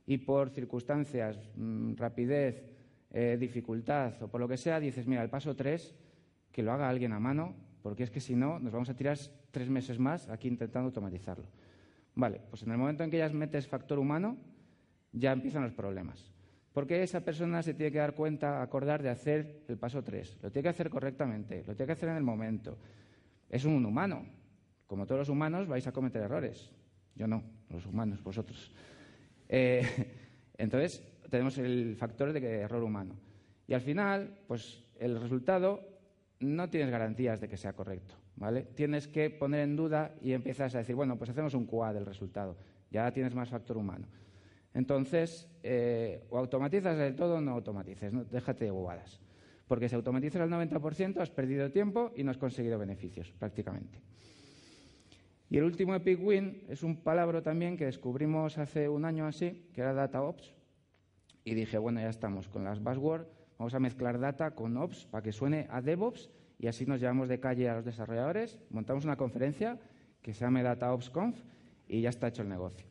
y 0.05 0.17
por 0.17 0.49
circunstancias, 0.49 1.39
mm, 1.55 1.93
rapidez, 1.95 2.65
eh, 3.11 3.37
dificultad 3.39 4.21
o 4.21 4.27
por 4.27 4.41
lo 4.41 4.47
que 4.49 4.57
sea, 4.57 4.77
dices, 4.77 5.07
mira, 5.07 5.23
el 5.23 5.29
paso 5.29 5.55
tres, 5.55 5.95
que 6.51 6.61
lo 6.61 6.73
haga 6.73 6.89
alguien 6.89 7.13
a 7.13 7.19
mano, 7.21 7.55
porque 7.81 8.03
es 8.03 8.11
que 8.11 8.19
si 8.19 8.35
no, 8.35 8.59
nos 8.59 8.73
vamos 8.73 8.89
a 8.89 8.93
tirar 8.93 9.17
tres 9.51 9.69
meses 9.69 9.97
más 9.97 10.27
aquí 10.27 10.49
intentando 10.49 10.87
automatizarlo. 10.87 11.45
Vale, 12.15 12.41
pues 12.49 12.63
en 12.63 12.71
el 12.71 12.77
momento 12.77 13.05
en 13.05 13.09
que 13.09 13.19
ya 13.19 13.29
metes 13.29 13.69
factor 13.69 13.99
humano, 13.99 14.35
ya 15.13 15.31
empiezan 15.31 15.63
los 15.63 15.71
problemas. 15.71 16.33
Porque 16.73 17.03
esa 17.03 17.21
persona 17.21 17.61
se 17.61 17.75
tiene 17.75 17.91
que 17.91 17.99
dar 17.99 18.15
cuenta, 18.15 18.61
acordar 18.61 19.03
de 19.03 19.09
hacer 19.09 19.61
el 19.67 19.77
paso 19.77 20.03
3. 20.03 20.39
Lo 20.41 20.51
tiene 20.51 20.63
que 20.63 20.69
hacer 20.69 20.89
correctamente, 20.89 21.63
lo 21.67 21.75
tiene 21.75 21.85
que 21.85 21.93
hacer 21.93 22.09
en 22.09 22.17
el 22.17 22.23
momento. 22.23 22.77
Es 23.53 23.65
un 23.65 23.85
humano. 23.85 24.25
Como 24.87 25.05
todos 25.05 25.19
los 25.19 25.29
humanos 25.29 25.67
vais 25.67 25.85
a 25.85 25.91
cometer 25.91 26.23
errores. 26.23 26.71
Yo 27.13 27.27
no, 27.27 27.43
los 27.69 27.85
humanos, 27.85 28.23
vosotros. 28.23 28.71
Eh, 29.47 29.85
entonces, 30.57 31.03
tenemos 31.29 31.59
el 31.59 31.95
factor 31.95 32.33
de 32.33 32.61
error 32.61 32.81
humano. 32.81 33.15
Y 33.67 33.75
al 33.75 33.81
final, 33.81 34.39
pues 34.47 34.83
el 34.99 35.21
resultado 35.21 35.87
no 36.39 36.67
tienes 36.71 36.89
garantías 36.89 37.39
de 37.41 37.47
que 37.47 37.55
sea 37.55 37.73
correcto. 37.73 38.15
¿vale? 38.37 38.63
Tienes 38.73 39.07
que 39.07 39.29
poner 39.29 39.59
en 39.59 39.75
duda 39.75 40.15
y 40.19 40.33
empiezas 40.33 40.73
a 40.73 40.79
decir, 40.79 40.95
bueno, 40.95 41.15
pues 41.19 41.29
hacemos 41.29 41.53
un 41.53 41.67
QA 41.67 41.93
del 41.93 42.07
resultado. 42.07 42.57
Ya 42.89 43.11
tienes 43.13 43.35
más 43.35 43.49
factor 43.49 43.77
humano. 43.77 44.07
Entonces, 44.73 45.47
eh, 45.61 46.25
o 46.31 46.39
automatizas 46.39 46.97
del 46.97 47.15
todo 47.15 47.35
o 47.35 47.41
no 47.41 47.51
automatices, 47.51 48.13
déjate 48.31 48.65
de 48.65 48.71
bobadas. 48.71 49.21
Porque 49.67 49.89
si 49.89 49.95
automatizas 49.95 50.41
al 50.41 50.49
90% 50.49 51.21
has 51.21 51.31
perdido 51.31 51.71
tiempo 51.71 52.11
y 52.15 52.23
no 52.23 52.31
has 52.31 52.37
conseguido 52.37 52.77
beneficios, 52.77 53.31
prácticamente. 53.31 53.99
Y 55.49 55.57
el 55.57 55.63
último 55.63 55.95
Epic 55.95 56.19
Win 56.21 56.63
es 56.67 56.83
un 56.83 56.97
palabra 56.97 57.41
también 57.41 57.77
que 57.77 57.85
descubrimos 57.85 58.57
hace 58.57 58.89
un 58.89 59.05
año 59.05 59.25
así, 59.25 59.69
que 59.73 59.81
era 59.81 59.93
DataOps. 59.93 60.53
Y 61.45 61.53
dije, 61.53 61.77
bueno, 61.77 61.99
ya 61.99 62.09
estamos 62.09 62.47
con 62.47 62.63
las 62.63 62.81
buzzwords, 62.81 63.27
vamos 63.57 63.73
a 63.73 63.79
mezclar 63.79 64.19
data 64.19 64.51
con 64.51 64.77
Ops 64.77 65.05
para 65.05 65.21
que 65.21 65.31
suene 65.31 65.67
a 65.69 65.81
DevOps 65.81 66.29
y 66.57 66.67
así 66.67 66.85
nos 66.85 67.01
llevamos 67.01 67.27
de 67.27 67.39
calle 67.39 67.69
a 67.69 67.75
los 67.75 67.85
desarrolladores, 67.85 68.59
montamos 68.69 69.03
una 69.03 69.17
conferencia 69.17 69.77
que 70.21 70.33
se 70.33 70.45
llame 70.45 70.63
DataOpsConf 70.63 71.37
y 71.87 72.01
ya 72.01 72.09
está 72.09 72.29
hecho 72.29 72.43
el 72.43 72.49
negocio. 72.49 72.87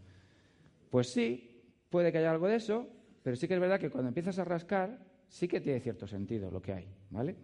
Pues 0.91 1.11
sí, 1.11 1.53
Puede 1.93 2.11
que 2.11 2.17
haya 2.17 2.31
algo 2.31 2.49
de 2.49 2.57
eso, 2.57 2.89
pero 3.23 3.37
sí 3.37 3.47
que 3.47 3.53
es 3.53 3.61
verdad 3.61 3.79
que 3.79 3.91
cuando 3.91 4.09
empiezas 4.09 4.39
a 4.39 4.45
rascar, 4.45 4.99
sí 5.33 5.49
que 5.49 5.63
tiene 5.63 5.81
cierto 5.81 6.07
sentido 6.07 6.51
lo 6.51 6.61
que 6.61 6.75
hay, 6.75 6.87
¿vale? 7.11 7.37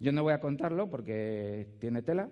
Yo 0.00 0.10
no 0.10 0.24
voy 0.24 0.32
a 0.32 0.40
contarlo 0.40 0.90
porque 0.90 1.68
tiene 1.78 2.02
tela, 2.02 2.28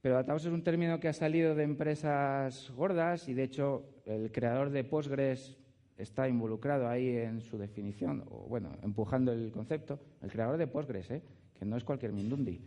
pero 0.00 0.16
Dataos 0.16 0.44
es 0.44 0.52
un 0.52 0.64
término 0.64 0.98
que 0.98 1.06
ha 1.06 1.12
salido 1.12 1.54
de 1.54 1.62
empresas 1.62 2.72
gordas 2.72 3.28
y, 3.28 3.34
de 3.34 3.44
hecho, 3.44 3.84
el 4.06 4.32
creador 4.32 4.70
de 4.70 4.82
Postgres 4.82 5.56
está 5.96 6.28
involucrado 6.28 6.88
ahí 6.88 7.16
en 7.16 7.40
su 7.40 7.56
definición, 7.56 8.24
o 8.28 8.48
bueno, 8.48 8.70
empujando 8.82 9.32
el 9.32 9.52
concepto. 9.52 10.00
El 10.20 10.30
creador 10.32 10.58
de 10.58 10.66
Postgres, 10.66 11.08
¿eh? 11.12 11.22
que 11.56 11.64
no 11.64 11.76
es 11.76 11.84
cualquier 11.84 12.12
Mindundi. 12.12 12.60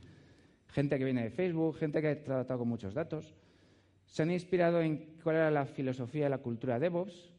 Gente 0.69 0.97
que 0.97 1.03
viene 1.03 1.23
de 1.23 1.29
Facebook, 1.29 1.75
gente 1.75 2.01
que 2.01 2.07
ha 2.07 2.23
tratado 2.23 2.59
con 2.59 2.69
muchos 2.69 2.93
datos. 2.93 3.35
Se 4.05 4.23
han 4.23 4.31
inspirado 4.31 4.81
en 4.81 5.17
cuál 5.21 5.35
era 5.35 5.51
la 5.51 5.65
filosofía 5.65 6.27
y 6.27 6.29
la 6.29 6.37
cultura 6.37 6.79
DevOps, 6.79 7.32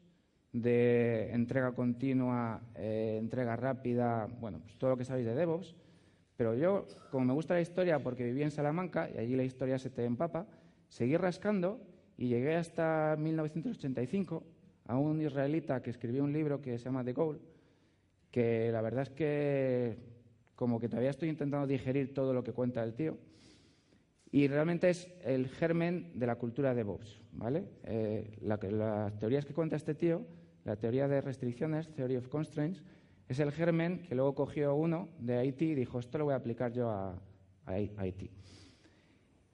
de 0.55 1.33
entrega 1.33 1.73
continua, 1.73 2.63
eh, 2.77 3.17
entrega 3.19 3.57
rápida, 3.57 4.29
bueno, 4.41 4.61
pues 4.61 4.79
todo 4.79 4.91
lo 4.91 4.97
que 4.97 5.05
sabéis 5.05 5.27
de 5.27 5.35
DevOps. 5.35 5.75
Pero 6.37 6.55
yo, 6.55 6.87
como 7.11 7.25
me 7.27 7.33
gusta 7.33 7.55
la 7.55 7.61
historia 7.61 7.99
porque 7.99 8.25
viví 8.25 8.43
en 8.43 8.53
Salamanca 8.53 9.11
y 9.13 9.19
allí 9.19 9.35
la 9.35 9.43
historia 9.43 9.79
se 9.79 9.91
te 9.91 10.05
empapa, 10.05 10.47
seguí 10.89 11.17
rascando 11.17 11.81
y 12.17 12.29
llegué 12.29 12.55
hasta 12.55 13.17
1985 13.19 14.45
a 14.87 14.97
un 14.97 15.21
israelita 15.21 15.83
que 15.83 15.91
escribió 15.91 16.23
un 16.23 16.33
libro 16.33 16.61
que 16.63 16.79
se 16.79 16.85
llama 16.85 17.05
The 17.05 17.13
Goal, 17.13 17.41
que 18.31 18.71
la 18.71 18.81
verdad 18.81 19.03
es 19.03 19.11
que 19.11 19.99
como 20.55 20.79
que 20.79 20.89
todavía 20.89 21.11
estoy 21.11 21.31
intentando 21.31 21.67
digerir 21.67 22.15
todo 22.15 22.33
lo 22.33 22.45
que 22.45 22.53
cuenta 22.53 22.85
el 22.85 22.95
tío. 22.95 23.19
Y 24.31 24.47
realmente 24.47 24.91
es 24.91 25.09
el 25.25 25.49
germen 25.49 26.13
de 26.15 26.27
la 26.27 26.37
cultura 26.37 26.75
DevOps, 26.75 27.21
¿vale? 27.33 27.65
Eh, 27.85 28.39
las 28.43 29.19
teorías 29.19 29.45
que 29.45 29.55
cuenta 29.55 29.77
este 29.77 29.95
tío 29.95 30.25
la 30.65 30.77
teoría 30.77 31.07
de 31.09 31.21
restricciones, 31.21 31.89
Theory 31.95 32.17
of 32.17 32.29
Constraints, 32.29 32.83
es 33.29 33.39
el 33.39 33.53
germen 33.53 34.01
que 34.01 34.15
luego 34.15 34.35
cogió 34.35 34.75
uno 34.75 35.09
de 35.19 35.37
Haití 35.39 35.71
y 35.71 35.75
dijo, 35.75 35.99
esto 35.99 36.19
lo 36.19 36.25
voy 36.25 36.35
a 36.35 36.39
aplicar 36.39 36.73
yo 36.73 36.91
a, 36.91 37.21
Haití. 37.67 38.31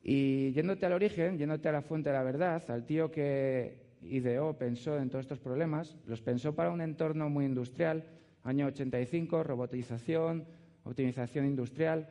Y 0.03 0.53
yéndote 0.53 0.87
al 0.87 0.93
origen, 0.95 1.39
yéndote 1.39 1.69
a 1.69 1.73
la 1.73 1.83
fuente 1.83 2.11
de 2.11 2.17
la 2.17 2.23
verdad, 2.23 2.69
al 2.69 2.85
tío 2.85 3.11
que 3.11 3.79
ideó, 4.03 4.57
pensó 4.57 4.99
en 4.99 5.11
todos 5.11 5.25
estos 5.25 5.39
problemas, 5.39 5.97
los 6.07 6.23
pensó 6.23 6.55
para 6.55 6.71
un 6.71 6.81
entorno 6.81 7.29
muy 7.29 7.45
industrial, 7.45 8.05
año 8.43 8.67
85, 8.67 9.45
robotización, 9.45 10.47
optimización 10.85 11.47
industrial. 11.47 12.09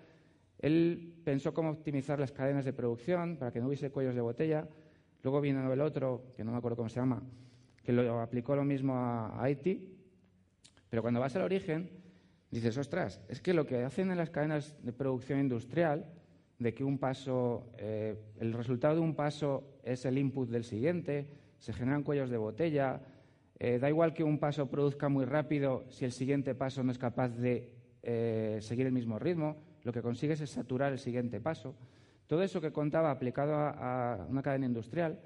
Él 0.60 1.16
pensó 1.24 1.54
cómo 1.54 1.72
optimizar 1.72 2.20
las 2.20 2.32
cadenas 2.32 2.64
de 2.64 2.74
producción 2.74 3.38
para 3.38 3.52
que 3.52 3.60
no 3.60 3.68
hubiese 3.68 3.92
cuellos 3.92 4.16
de 4.16 4.22
botella. 4.22 4.68
Luego 5.24 5.42
vino 5.42 5.74
el 5.74 5.82
otro, 5.82 6.32
que 6.36 6.44
no 6.44 6.52
me 6.52 6.58
acuerdo 6.58 6.78
cómo 6.78 6.90
se 6.90 7.00
llama, 7.00 7.22
que 7.90 7.94
lo 7.94 8.22
aplicó 8.22 8.56
lo 8.56 8.64
mismo 8.64 8.94
a 8.94 9.42
Haití, 9.42 9.98
pero 10.92 11.02
cuando 11.02 11.20
vas 11.20 11.36
al 11.36 11.42
origen, 11.42 11.90
dices, 12.52 12.78
ostras, 12.78 13.20
es 13.28 13.42
que 13.42 13.52
lo 13.52 13.66
que 13.66 13.84
hacen 13.84 14.12
en 14.12 14.18
las 14.18 14.30
cadenas 14.30 14.78
de 14.84 14.94
producción 14.94 15.40
industrial, 15.40 16.06
de 16.60 16.76
que 16.76 16.84
un 16.84 17.00
paso, 17.00 17.72
eh, 17.80 18.16
el 18.40 18.54
resultado 18.54 18.94
de 18.94 19.02
un 19.02 19.16
paso 19.16 19.80
es 19.82 20.06
el 20.06 20.20
input 20.20 20.52
del 20.52 20.66
siguiente, 20.66 21.32
se 21.58 21.74
generan 21.74 22.04
cuellos 22.04 22.30
de 22.30 22.38
botella, 22.38 23.02
eh, 23.58 23.80
da 23.80 23.90
igual 23.90 24.14
que 24.14 24.24
un 24.24 24.38
paso 24.38 24.70
produzca 24.70 25.10
muy 25.10 25.26
rápido 25.26 25.86
si 25.90 26.06
el 26.06 26.12
siguiente 26.12 26.54
paso 26.54 26.84
no 26.84 26.92
es 26.92 27.00
capaz 27.00 27.30
de 27.30 27.74
eh, 28.04 28.60
seguir 28.62 28.86
el 28.86 28.94
mismo 28.94 29.18
ritmo, 29.18 29.58
lo 29.82 29.92
que 29.92 30.04
consigues 30.04 30.40
es 30.42 30.52
saturar 30.52 30.92
el 30.92 31.00
siguiente 31.00 31.42
paso. 31.42 31.74
Todo 32.28 32.44
eso 32.44 32.62
que 32.62 32.72
contaba 32.72 33.10
aplicado 33.10 33.56
a, 33.56 34.28
una 34.30 34.44
cadena 34.44 34.68
industrial, 34.68 35.20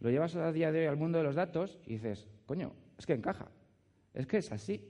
lo 0.00 0.10
llevas 0.10 0.34
a 0.36 0.52
día 0.52 0.72
de 0.72 0.80
hoy 0.80 0.86
al 0.86 0.96
mundo 0.96 1.18
de 1.18 1.24
los 1.24 1.34
datos 1.34 1.78
y 1.86 1.94
dices, 1.94 2.28
coño, 2.46 2.72
es 2.98 3.06
que 3.06 3.14
encaja. 3.14 3.48
Es 4.12 4.26
que 4.26 4.38
es 4.38 4.50
así. 4.52 4.88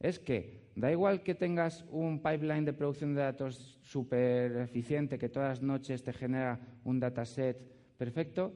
Es 0.00 0.18
que 0.18 0.62
da 0.74 0.90
igual 0.90 1.22
que 1.22 1.34
tengas 1.34 1.84
un 1.90 2.22
pipeline 2.22 2.64
de 2.64 2.72
producción 2.72 3.14
de 3.14 3.22
datos 3.22 3.78
súper 3.82 4.56
eficiente, 4.56 5.18
que 5.18 5.28
todas 5.28 5.48
las 5.50 5.62
noches 5.62 6.02
te 6.02 6.12
genera 6.12 6.58
un 6.84 6.98
dataset 6.98 7.58
perfecto, 7.96 8.52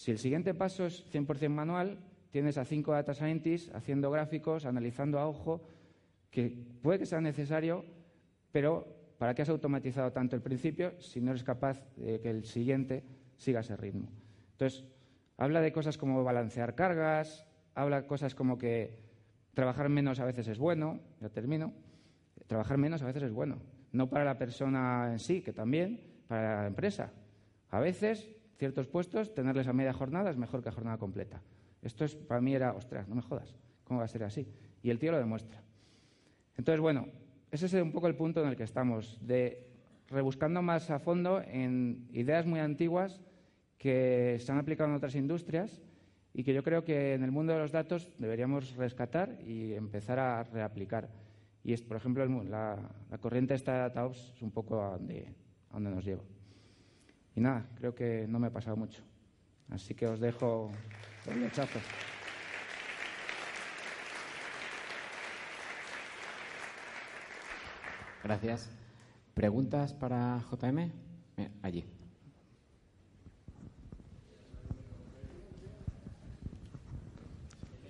si 0.00 0.10
el 0.10 0.18
siguiente 0.18 0.54
paso 0.54 0.86
es 0.86 1.04
100% 1.12 1.50
manual, 1.50 1.98
tienes 2.30 2.56
a 2.56 2.64
cinco 2.64 2.92
data 2.92 3.12
scientists 3.12 3.70
haciendo 3.74 4.10
gráficos, 4.10 4.64
analizando 4.64 5.18
a 5.18 5.26
ojo, 5.26 5.60
que 6.30 6.56
puede 6.80 7.00
que 7.00 7.04
sea 7.04 7.20
necesario, 7.20 7.84
pero 8.50 8.86
¿para 9.18 9.34
qué 9.34 9.42
has 9.42 9.50
automatizado 9.50 10.12
tanto 10.12 10.36
el 10.36 10.40
principio 10.40 10.98
si 11.00 11.20
no 11.20 11.32
eres 11.32 11.44
capaz 11.44 11.84
de 11.96 12.18
que 12.18 12.30
el 12.30 12.46
siguiente 12.46 13.04
siga 13.36 13.60
ese 13.60 13.76
ritmo? 13.76 14.08
Entonces, 14.52 14.86
habla 15.40 15.62
de 15.62 15.72
cosas 15.72 15.96
como 15.96 16.22
balancear 16.22 16.74
cargas, 16.74 17.46
habla 17.74 18.06
cosas 18.06 18.34
como 18.34 18.58
que 18.58 18.98
trabajar 19.54 19.88
menos 19.88 20.20
a 20.20 20.26
veces 20.26 20.46
es 20.48 20.58
bueno, 20.58 21.00
ya 21.18 21.30
termino, 21.30 21.72
trabajar 22.46 22.76
menos 22.76 23.00
a 23.02 23.06
veces 23.06 23.22
es 23.22 23.32
bueno, 23.32 23.56
no 23.92 24.10
para 24.10 24.24
la 24.26 24.36
persona 24.36 25.08
en 25.10 25.18
sí, 25.18 25.40
que 25.40 25.54
también, 25.54 25.98
para 26.28 26.60
la 26.60 26.66
empresa. 26.66 27.10
A 27.70 27.80
veces, 27.80 28.30
ciertos 28.58 28.86
puestos, 28.86 29.34
tenerles 29.34 29.66
a 29.66 29.72
media 29.72 29.94
jornada 29.94 30.28
es 30.28 30.36
mejor 30.36 30.62
que 30.62 30.68
a 30.68 30.72
jornada 30.72 30.98
completa. 30.98 31.40
Esto 31.80 32.04
es, 32.04 32.14
para 32.14 32.42
mí 32.42 32.54
era, 32.54 32.74
ostras, 32.74 33.08
no 33.08 33.14
me 33.14 33.22
jodas, 33.22 33.56
¿cómo 33.84 34.00
va 34.00 34.04
a 34.04 34.08
ser 34.08 34.24
así? 34.24 34.46
Y 34.82 34.90
el 34.90 34.98
tío 34.98 35.10
lo 35.10 35.18
demuestra. 35.18 35.62
Entonces, 36.58 36.82
bueno, 36.82 37.08
ese 37.50 37.64
es 37.64 37.72
un 37.72 37.92
poco 37.92 38.08
el 38.08 38.14
punto 38.14 38.42
en 38.42 38.50
el 38.50 38.56
que 38.56 38.64
estamos, 38.64 39.18
de 39.26 39.66
rebuscando 40.08 40.60
más 40.60 40.90
a 40.90 40.98
fondo 40.98 41.40
en 41.40 42.08
ideas 42.12 42.44
muy 42.44 42.60
antiguas 42.60 43.22
que 43.80 44.36
se 44.38 44.52
han 44.52 44.58
aplicado 44.58 44.90
en 44.90 44.96
otras 44.96 45.14
industrias 45.14 45.80
y 46.34 46.44
que 46.44 46.52
yo 46.52 46.62
creo 46.62 46.84
que 46.84 47.14
en 47.14 47.24
el 47.24 47.32
mundo 47.32 47.54
de 47.54 47.60
los 47.60 47.72
datos 47.72 48.10
deberíamos 48.18 48.76
rescatar 48.76 49.38
y 49.40 49.72
empezar 49.72 50.18
a 50.18 50.44
reaplicar. 50.44 51.08
Y 51.64 51.72
es, 51.72 51.80
por 51.80 51.96
ejemplo, 51.96 52.26
la, 52.44 52.78
corriente 53.20 53.54
esta 53.54 53.72
de 53.72 53.78
DataOps 53.78 54.34
es 54.36 54.42
un 54.42 54.50
poco 54.50 54.82
a 54.82 54.98
donde, 54.98 55.34
nos 55.72 56.04
lleva. 56.04 56.22
Y 57.34 57.40
nada, 57.40 57.66
creo 57.76 57.94
que 57.94 58.26
no 58.28 58.38
me 58.38 58.48
he 58.48 58.50
pasado 58.50 58.76
mucho. 58.76 59.02
Así 59.70 59.94
que 59.94 60.06
os 60.06 60.20
dejo 60.20 60.70
el 61.26 61.40
lechazo. 61.40 61.78
Gracias. 68.22 68.70
¿Preguntas 69.32 69.94
para 69.94 70.38
JM? 70.50 70.90
Allí. 71.62 71.99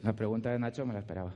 La 0.02 0.14
pregunta 0.14 0.50
de 0.50 0.58
Nacho 0.58 0.86
me 0.86 0.92
la 0.92 1.00
esperaba. 1.00 1.34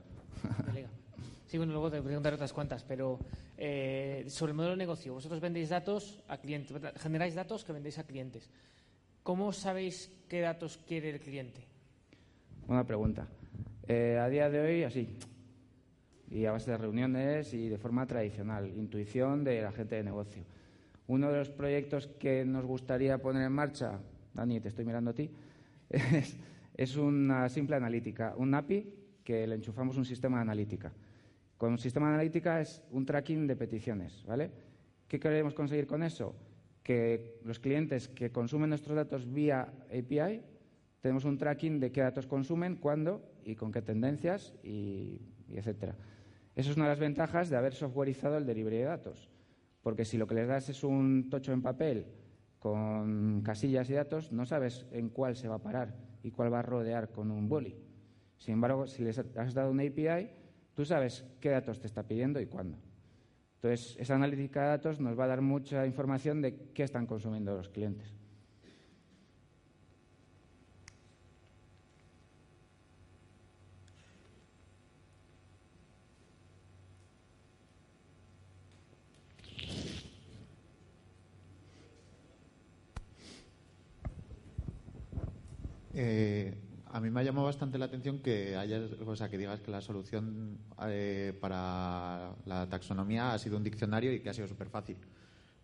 Sí, 1.45 1.57
bueno, 1.57 1.73
luego 1.73 1.91
te 1.91 2.01
preguntar 2.01 2.33
otras 2.33 2.51
cuantas, 2.51 2.83
pero 2.83 3.19
eh, 3.57 4.25
sobre 4.27 4.51
el 4.51 4.55
modelo 4.55 4.71
de 4.71 4.77
negocio, 4.77 5.13
vosotros 5.13 5.39
vendéis 5.39 5.69
datos 5.69 6.23
a 6.27 6.37
clientes, 6.37 6.75
generáis 6.97 7.35
datos 7.35 7.63
que 7.63 7.71
vendéis 7.71 7.99
a 7.99 8.03
clientes. 8.03 8.49
¿Cómo 9.21 9.53
sabéis 9.53 10.11
qué 10.27 10.41
datos 10.41 10.79
quiere 10.87 11.11
el 11.11 11.19
cliente? 11.19 11.61
Buena 12.67 12.83
pregunta. 12.83 13.27
Eh, 13.87 14.19
a 14.19 14.27
día 14.27 14.49
de 14.49 14.59
hoy, 14.59 14.83
así, 14.83 15.07
y 16.31 16.45
a 16.45 16.51
base 16.51 16.71
de 16.71 16.77
reuniones 16.77 17.53
y 17.53 17.69
de 17.69 17.77
forma 17.77 18.07
tradicional, 18.07 18.67
intuición 18.75 19.43
de 19.43 19.61
la 19.61 19.71
gente 19.71 19.95
de 19.95 20.03
negocio. 20.03 20.43
Uno 21.07 21.31
de 21.31 21.37
los 21.37 21.49
proyectos 21.51 22.07
que 22.07 22.43
nos 22.43 22.65
gustaría 22.65 23.19
poner 23.19 23.43
en 23.43 23.51
marcha, 23.51 23.99
Dani, 24.33 24.59
te 24.59 24.69
estoy 24.69 24.85
mirando 24.85 25.11
a 25.11 25.13
ti, 25.13 25.29
es, 25.89 26.35
una 26.97 27.47
simple 27.49 27.75
analítica, 27.75 28.33
un 28.37 28.53
API 28.53 28.93
que 29.23 29.47
le 29.47 29.55
enchufamos 29.55 29.97
un 29.97 30.05
sistema 30.05 30.37
de 30.37 30.41
analítica. 30.43 30.93
Con 31.57 31.71
un 31.71 31.77
sistema 31.77 32.09
de 32.09 32.15
analítica 32.15 32.59
es 32.59 32.83
un 32.91 33.05
tracking 33.05 33.47
de 33.47 33.55
peticiones, 33.55 34.23
¿vale? 34.27 34.51
¿Qué 35.07 35.19
queremos 35.19 35.53
conseguir 35.53 35.87
con 35.87 36.03
eso? 36.03 36.35
Que 36.83 37.39
los 37.43 37.59
clientes 37.59 38.09
que 38.09 38.31
consumen 38.31 38.69
nuestros 38.69 38.95
datos 38.95 39.31
vía 39.31 39.73
API 39.87 40.41
tenemos 41.01 41.23
un 41.23 41.37
tracking 41.37 41.79
de 41.79 41.91
qué 41.91 42.01
datos 42.01 42.27
consumen, 42.27 42.75
cuándo 42.75 43.23
y 43.43 43.55
con 43.55 43.71
qué 43.71 43.81
tendencias 43.81 44.53
y, 44.63 45.21
y 45.47 45.57
etcétera. 45.57 45.95
Eso 46.55 46.71
es 46.71 46.77
una 46.77 46.85
de 46.85 46.91
las 46.91 46.99
ventajas 46.99 47.49
de 47.49 47.57
haber 47.57 47.73
softwareizado 47.73 48.37
el 48.37 48.45
delivery 48.45 48.77
de 48.77 48.83
datos. 48.83 49.29
Porque 49.81 50.03
si 50.03 50.17
lo 50.17 50.27
que 50.27 50.35
les 50.35 50.47
das 50.47 50.69
es 50.69 50.83
un 50.83 51.29
tocho 51.29 51.53
en 51.53 51.61
papel 51.61 52.07
con 52.59 53.41
casillas 53.43 53.89
y 53.89 53.93
datos, 53.93 54.31
no 54.31 54.45
sabes 54.45 54.85
en 54.91 55.09
cuál 55.09 55.35
se 55.35 55.47
va 55.47 55.55
a 55.55 55.63
parar 55.63 56.14
y 56.25 56.31
cuál 56.31 56.51
va 56.51 56.59
a 56.59 56.63
rodear 56.63 57.11
con 57.11 57.29
un 57.29 57.47
boli. 57.47 57.75
Sin 58.37 58.55
embargo, 58.55 58.87
si 58.87 59.03
les 59.03 59.19
has 59.19 59.53
dado 59.53 59.69
una 59.69 59.83
API, 59.83 60.31
tú 60.73 60.83
sabes 60.83 61.23
qué 61.39 61.51
datos 61.51 61.79
te 61.79 61.85
está 61.85 62.01
pidiendo 62.01 62.41
y 62.41 62.47
cuándo. 62.47 62.79
Entonces, 63.57 63.95
esa 63.99 64.15
analítica 64.15 64.63
de 64.63 64.67
datos 64.69 64.99
nos 64.99 65.17
va 65.17 65.25
a 65.25 65.27
dar 65.27 65.41
mucha 65.41 65.85
información 65.85 66.41
de 66.41 66.71
qué 66.73 66.81
están 66.81 67.05
consumiendo 67.05 67.55
los 67.55 67.69
clientes. 67.69 68.15
Eh, 85.95 86.53
a 86.87 86.99
mí 86.99 87.09
me 87.09 87.21
ha 87.21 87.23
llamado 87.23 87.45
bastante 87.45 87.77
la 87.77 87.85
atención 87.85 88.19
que 88.19 88.55
hayas, 88.55 88.91
o 88.91 89.29
que 89.29 89.37
digas 89.37 89.61
que 89.61 89.71
la 89.71 89.81
solución 89.81 90.59
eh, 90.87 91.37
para 91.41 92.35
la 92.45 92.69
taxonomía 92.69 93.33
ha 93.33 93.39
sido 93.39 93.57
un 93.57 93.63
diccionario 93.63 94.13
y 94.13 94.19
que 94.19 94.29
ha 94.29 94.33
sido 94.33 94.47
súper 94.47 94.69
fácil. 94.69 94.97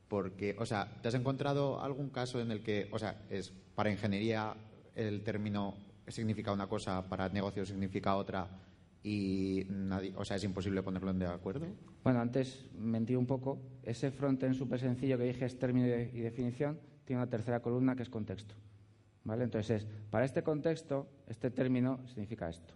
Porque, 0.07 0.55
o 0.57 0.65
sea, 0.65 0.99
¿te 1.01 1.07
has 1.07 1.13
encontrado 1.13 1.81
algún 1.81 2.09
caso 2.09 2.41
en 2.41 2.51
el 2.51 2.63
que, 2.63 2.89
o 2.91 2.99
sea, 2.99 3.21
es 3.29 3.53
para 3.75 3.91
ingeniería 3.91 4.55
el 4.95 5.23
término 5.23 5.75
significa 6.07 6.51
una 6.51 6.67
cosa, 6.67 7.07
para 7.07 7.29
negocio 7.29 7.65
significa 7.65 8.15
otra 8.15 8.49
y 9.03 9.65
o 10.15 10.25
sea, 10.25 10.37
es 10.37 10.43
imposible 10.43 10.83
ponerlo 10.83 11.11
en 11.11 11.19
de 11.19 11.27
acuerdo? 11.27 11.65
Bueno, 12.03 12.19
antes 12.19 12.65
mentí 12.77 13.15
un 13.15 13.25
poco. 13.25 13.59
Ese 13.83 14.11
frontend 14.11 14.55
súper 14.55 14.79
sencillo 14.79 15.17
que 15.17 15.23
dije 15.23 15.45
es 15.45 15.57
término 15.57 15.87
y 15.87 16.19
definición, 16.19 16.79
tiene 17.05 17.21
una 17.21 17.29
tercera 17.29 17.61
columna 17.61 17.95
que 17.95 18.03
es 18.03 18.09
contexto. 18.09 18.55
Entonces, 19.25 19.87
para 20.09 20.25
este 20.25 20.43
contexto, 20.43 21.07
este 21.27 21.51
término 21.51 21.99
significa 22.07 22.49
esto, 22.49 22.73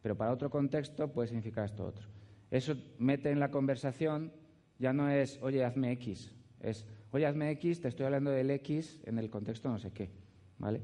pero 0.00 0.16
para 0.16 0.32
otro 0.32 0.50
contexto 0.50 1.12
puede 1.12 1.28
significar 1.28 1.66
esto 1.66 1.84
otro. 1.84 2.08
Eso 2.50 2.74
mete 2.98 3.30
en 3.30 3.40
la 3.40 3.50
conversación, 3.50 4.32
ya 4.78 4.92
no 4.92 5.10
es, 5.10 5.38
oye, 5.42 5.64
hazme 5.64 5.92
X, 5.92 6.34
es, 6.60 6.86
oye, 7.10 7.26
hazme 7.26 7.50
X, 7.52 7.80
te 7.80 7.88
estoy 7.88 8.06
hablando 8.06 8.30
del 8.30 8.50
X 8.50 9.00
en 9.04 9.18
el 9.18 9.28
contexto 9.30 9.68
no 9.68 9.78
sé 9.78 9.92
qué, 9.92 10.10
¿vale? 10.58 10.80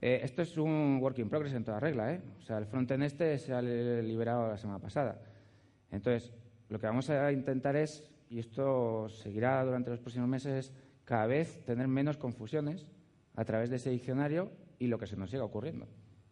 Eh, 0.00 0.20
esto 0.22 0.42
es 0.42 0.58
un 0.58 0.98
work 1.00 1.18
in 1.18 1.28
progress 1.28 1.54
en 1.54 1.64
toda 1.64 1.80
regla, 1.80 2.12
¿eh? 2.12 2.20
O 2.38 2.42
sea, 2.42 2.58
el 2.58 2.66
frontend 2.66 3.04
este 3.04 3.38
se 3.38 3.52
ha 3.54 3.62
liberado 3.62 4.48
la 4.48 4.58
semana 4.58 4.78
pasada. 4.78 5.20
Entonces, 5.90 6.32
lo 6.68 6.78
que 6.78 6.86
vamos 6.86 7.08
a 7.08 7.30
intentar 7.32 7.76
es, 7.76 8.10
y 8.28 8.40
esto 8.40 9.08
seguirá 9.08 9.64
durante 9.64 9.90
los 9.90 10.00
próximos 10.00 10.28
meses, 10.28 10.72
cada 11.04 11.26
vez 11.26 11.64
tener 11.64 11.86
menos 11.86 12.16
confusiones 12.16 12.86
a 13.34 13.44
través 13.44 13.70
de 13.70 13.76
ese 13.76 13.90
diccionario 13.90 14.50
y 14.78 14.86
lo 14.86 14.98
que 14.98 15.06
se 15.06 15.16
nos 15.16 15.30
siga 15.30 15.44
ocurriendo. 15.44 15.86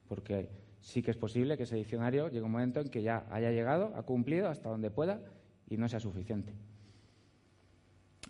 Porque 0.09 0.49
sí 0.81 1.03
que 1.03 1.11
es 1.11 1.17
posible 1.17 1.57
que 1.57 1.65
ese 1.65 1.77
diccionario 1.77 2.29
llegue 2.29 2.43
un 2.43 2.53
momento 2.53 2.81
en 2.81 2.89
que 2.89 3.03
ya 3.03 3.27
haya 3.31 3.51
llegado, 3.51 3.93
ha 3.97 4.03
cumplido 4.03 4.49
hasta 4.49 4.69
donde 4.69 4.91
pueda 4.91 5.21
y 5.69 5.77
no 5.77 5.89
sea 5.89 6.01
suficiente. 6.01 6.53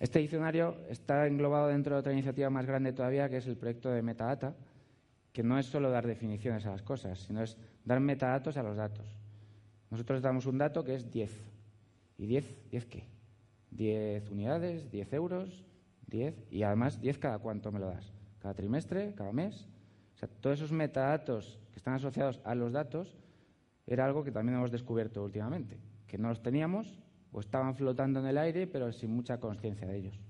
Este 0.01 0.19
diccionario 0.19 0.77
está 0.89 1.27
englobado 1.27 1.69
dentro 1.69 1.95
de 1.95 2.01
otra 2.01 2.13
iniciativa 2.13 2.51
más 2.51 2.67
grande 2.67 2.93
todavía, 2.93 3.29
que 3.29 3.37
es 3.37 3.47
el 3.47 3.57
proyecto 3.57 3.91
de 3.91 4.03
metadata, 4.03 4.55
que 5.33 5.43
no 5.43 5.59
es 5.59 5.67
solo 5.67 5.91
dar 5.91 6.07
definiciones 6.07 6.67
a 6.67 6.71
las 6.71 6.83
cosas, 6.83 7.21
sino 7.21 7.43
es 7.43 7.57
dar 7.85 8.01
metadatos 8.01 8.57
a 8.57 8.63
los 8.63 8.77
datos. 8.77 9.07
Nosotros 9.91 10.23
damos 10.23 10.47
un 10.47 10.59
dato 10.59 10.83
que 10.85 10.95
es 10.95 11.11
10. 11.11 11.31
¿Y 12.19 12.27
10? 12.27 12.71
¿10 12.71 12.87
qué? 12.87 13.05
10 13.71 14.31
unidades, 14.31 14.91
10 14.91 15.13
euros, 15.13 15.65
10, 16.09 16.35
y 16.51 16.63
además 16.63 17.01
10 17.01 17.19
cada 17.19 17.39
cuánto 17.39 17.71
me 17.71 17.79
lo 17.79 17.87
das 17.87 18.13
cada 18.43 18.55
trimestre, 18.55 19.15
cada 19.15 19.33
mes. 19.33 19.69
O 20.15 20.19
sea, 20.19 20.29
todos 20.29 20.59
esos 20.59 20.73
metadatos 20.73 21.61
que 21.71 21.79
están 21.79 21.95
asociados 21.95 22.41
a 22.45 22.55
los 22.57 22.73
datos 22.73 23.17
era 23.87 24.05
algo 24.05 24.25
que 24.25 24.33
también 24.33 24.59
hemos 24.59 24.73
descubierto 24.73 25.23
últimamente, 25.23 25.79
que 26.09 26.19
no 26.19 26.29
los 26.29 26.43
teníamos 26.43 26.99
o 27.31 27.41
estaban 27.41 27.77
flotando 27.77 28.19
en 28.21 28.27
el 28.27 28.39
aire, 28.39 28.67
pero 28.67 28.93
sin 28.93 29.15
mucha 29.15 29.39
conciencia 29.39 29.87
de 29.87 29.97
ellos. 29.97 30.21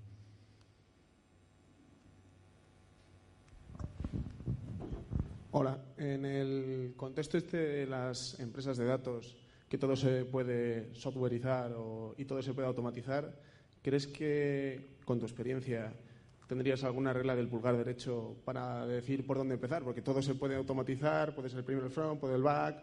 Hola, 5.51 5.79
en 5.96 6.25
el 6.25 6.94
contexto 6.96 7.37
este 7.37 7.57
de 7.57 7.87
las 7.87 8.38
empresas 8.40 8.77
de 8.77 8.85
datos, 8.85 9.37
que 9.68 9.79
todo 9.79 9.96
se 9.96 10.25
puede 10.25 10.94
softwareizar 10.94 11.72
y 12.16 12.25
todo 12.25 12.42
se 12.42 12.55
puede 12.55 12.68
automatizar, 12.68 13.38
¿crees 13.83 14.07
que 14.07 14.96
con 15.05 15.18
tu 15.18 15.27
experiencia 15.27 15.92
¿tendrías 16.53 16.85
alguna 16.85 17.15
regla 17.15 17.35
del 17.35 17.49
pulgar 17.49 17.79
derecho 17.79 18.37
para 18.45 18.87
decir 18.87 19.27
por 19.27 19.38
dónde 19.38 19.55
empezar? 19.55 19.83
Porque 19.83 20.03
todo 20.03 20.21
se 20.21 20.35
puede 20.35 20.55
automatizar, 20.55 21.35
puede 21.35 21.49
ser 21.49 21.61
el 21.61 21.65
primero 21.65 21.87
el 21.87 21.93
front, 21.93 22.21
puede 22.21 22.35
el 22.35 22.43
back, 22.43 22.77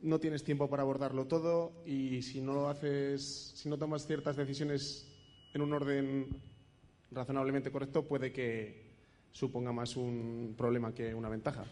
no 0.00 0.18
tienes 0.18 0.42
tiempo 0.42 0.68
para 0.68 0.82
abordarlo 0.82 1.28
todo 1.28 1.84
y 1.86 2.22
si 2.22 2.40
no 2.40 2.68
haces, 2.68 3.52
si 3.54 3.68
no 3.68 3.78
tomas 3.78 4.04
ciertas 4.04 4.34
decisiones 4.34 5.06
en 5.54 5.62
un 5.62 5.72
orden 5.72 6.26
razonablemente 7.12 7.70
correcto, 7.70 8.02
puede 8.02 8.32
que 8.32 8.96
suponga 9.30 9.70
más 9.70 9.96
un 9.96 10.56
problema 10.58 10.92
que 10.92 11.14
una 11.14 11.28
ventaja. 11.28 11.62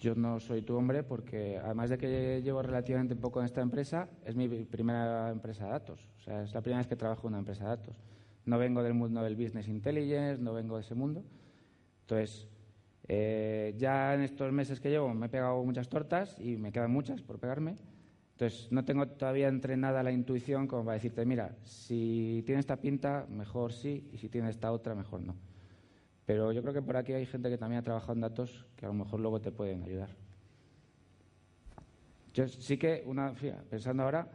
Yo 0.00 0.16
no 0.16 0.40
soy 0.40 0.62
tu 0.62 0.74
hombre 0.74 1.04
porque, 1.04 1.58
además 1.58 1.90
de 1.90 1.98
que 1.98 2.42
llevo 2.42 2.60
relativamente 2.60 3.14
poco 3.14 3.38
en 3.38 3.46
esta 3.46 3.60
empresa, 3.60 4.08
es 4.24 4.34
mi 4.34 4.48
primera 4.64 5.30
empresa 5.30 5.66
de 5.66 5.70
datos. 5.70 6.00
O 6.18 6.22
sea, 6.24 6.42
es 6.42 6.52
la 6.52 6.60
primera 6.60 6.78
vez 6.78 6.88
que 6.88 6.96
trabajo 6.96 7.28
en 7.28 7.34
una 7.34 7.38
empresa 7.38 7.62
de 7.62 7.70
datos. 7.70 8.09
No 8.46 8.58
vengo 8.58 8.82
del 8.82 8.94
mundo 8.94 9.22
del 9.22 9.36
business 9.36 9.68
intelligence, 9.68 10.42
no 10.42 10.52
vengo 10.52 10.76
de 10.76 10.82
ese 10.82 10.94
mundo. 10.94 11.24
Entonces, 12.02 12.48
eh, 13.08 13.74
ya 13.76 14.14
en 14.14 14.22
estos 14.22 14.52
meses 14.52 14.80
que 14.80 14.88
llevo 14.88 15.12
me 15.14 15.26
he 15.26 15.28
pegado 15.28 15.62
muchas 15.64 15.88
tortas 15.88 16.38
y 16.40 16.56
me 16.56 16.72
quedan 16.72 16.90
muchas 16.90 17.22
por 17.22 17.38
pegarme. 17.38 17.76
Entonces, 18.32 18.72
no 18.72 18.84
tengo 18.84 19.06
todavía 19.06 19.48
entrenada 19.48 20.02
la 20.02 20.12
intuición 20.12 20.66
como 20.66 20.84
para 20.84 20.94
decirte, 20.94 21.26
mira, 21.26 21.56
si 21.62 22.42
tiene 22.46 22.60
esta 22.60 22.76
pinta, 22.76 23.26
mejor 23.28 23.72
sí, 23.72 24.08
y 24.12 24.18
si 24.18 24.28
tiene 24.28 24.48
esta 24.48 24.72
otra, 24.72 24.94
mejor 24.94 25.20
no. 25.20 25.36
Pero 26.24 26.52
yo 26.52 26.62
creo 26.62 26.72
que 26.72 26.82
por 26.82 26.96
aquí 26.96 27.12
hay 27.12 27.26
gente 27.26 27.50
que 27.50 27.58
también 27.58 27.80
ha 27.80 27.82
trabajado 27.82 28.14
en 28.14 28.20
datos 28.20 28.66
que 28.76 28.86
a 28.86 28.88
lo 28.88 28.94
mejor 28.94 29.20
luego 29.20 29.40
te 29.40 29.52
pueden 29.52 29.82
ayudar. 29.82 30.10
Yo 32.32 32.48
sí 32.48 32.78
que, 32.78 33.02
una, 33.04 33.34
pensando 33.68 34.04
ahora, 34.04 34.30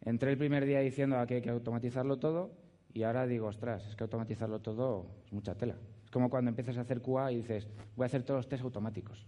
entré 0.00 0.32
el 0.32 0.38
primer 0.38 0.66
día 0.66 0.80
diciendo 0.80 1.16
que 1.26 1.36
hay 1.36 1.42
que 1.42 1.50
automatizarlo 1.50 2.18
todo 2.18 2.50
y 2.96 3.02
ahora 3.02 3.26
digo, 3.26 3.48
ostras, 3.48 3.86
es 3.86 3.94
que 3.94 4.04
automatizarlo 4.04 4.60
todo 4.60 5.04
es 5.26 5.32
mucha 5.34 5.54
tela. 5.54 5.74
Es 6.02 6.10
como 6.10 6.30
cuando 6.30 6.48
empiezas 6.48 6.78
a 6.78 6.80
hacer 6.80 7.02
QA 7.02 7.30
y 7.30 7.36
dices, 7.36 7.68
voy 7.94 8.04
a 8.04 8.06
hacer 8.06 8.22
todos 8.22 8.38
los 8.38 8.48
test 8.48 8.64
automáticos, 8.64 9.26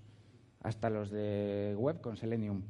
hasta 0.63 0.89
los 0.89 1.11
de 1.11 1.75
web 1.77 2.01
con 2.01 2.17
Selenium 2.17 2.63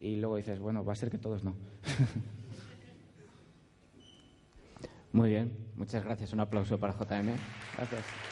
y 0.00 0.16
luego 0.16 0.36
dices, 0.36 0.58
bueno, 0.58 0.86
va 0.86 0.94
a 0.94 0.96
ser 0.96 1.10
que 1.10 1.18
todos 1.18 1.44
no. 1.44 1.54
Muy 5.12 5.28
bien, 5.28 5.52
muchas 5.76 6.02
gracias. 6.02 6.32
Un 6.32 6.40
aplauso 6.40 6.80
para 6.80 6.94
JM. 6.94 7.36
Gracias. 7.76 8.31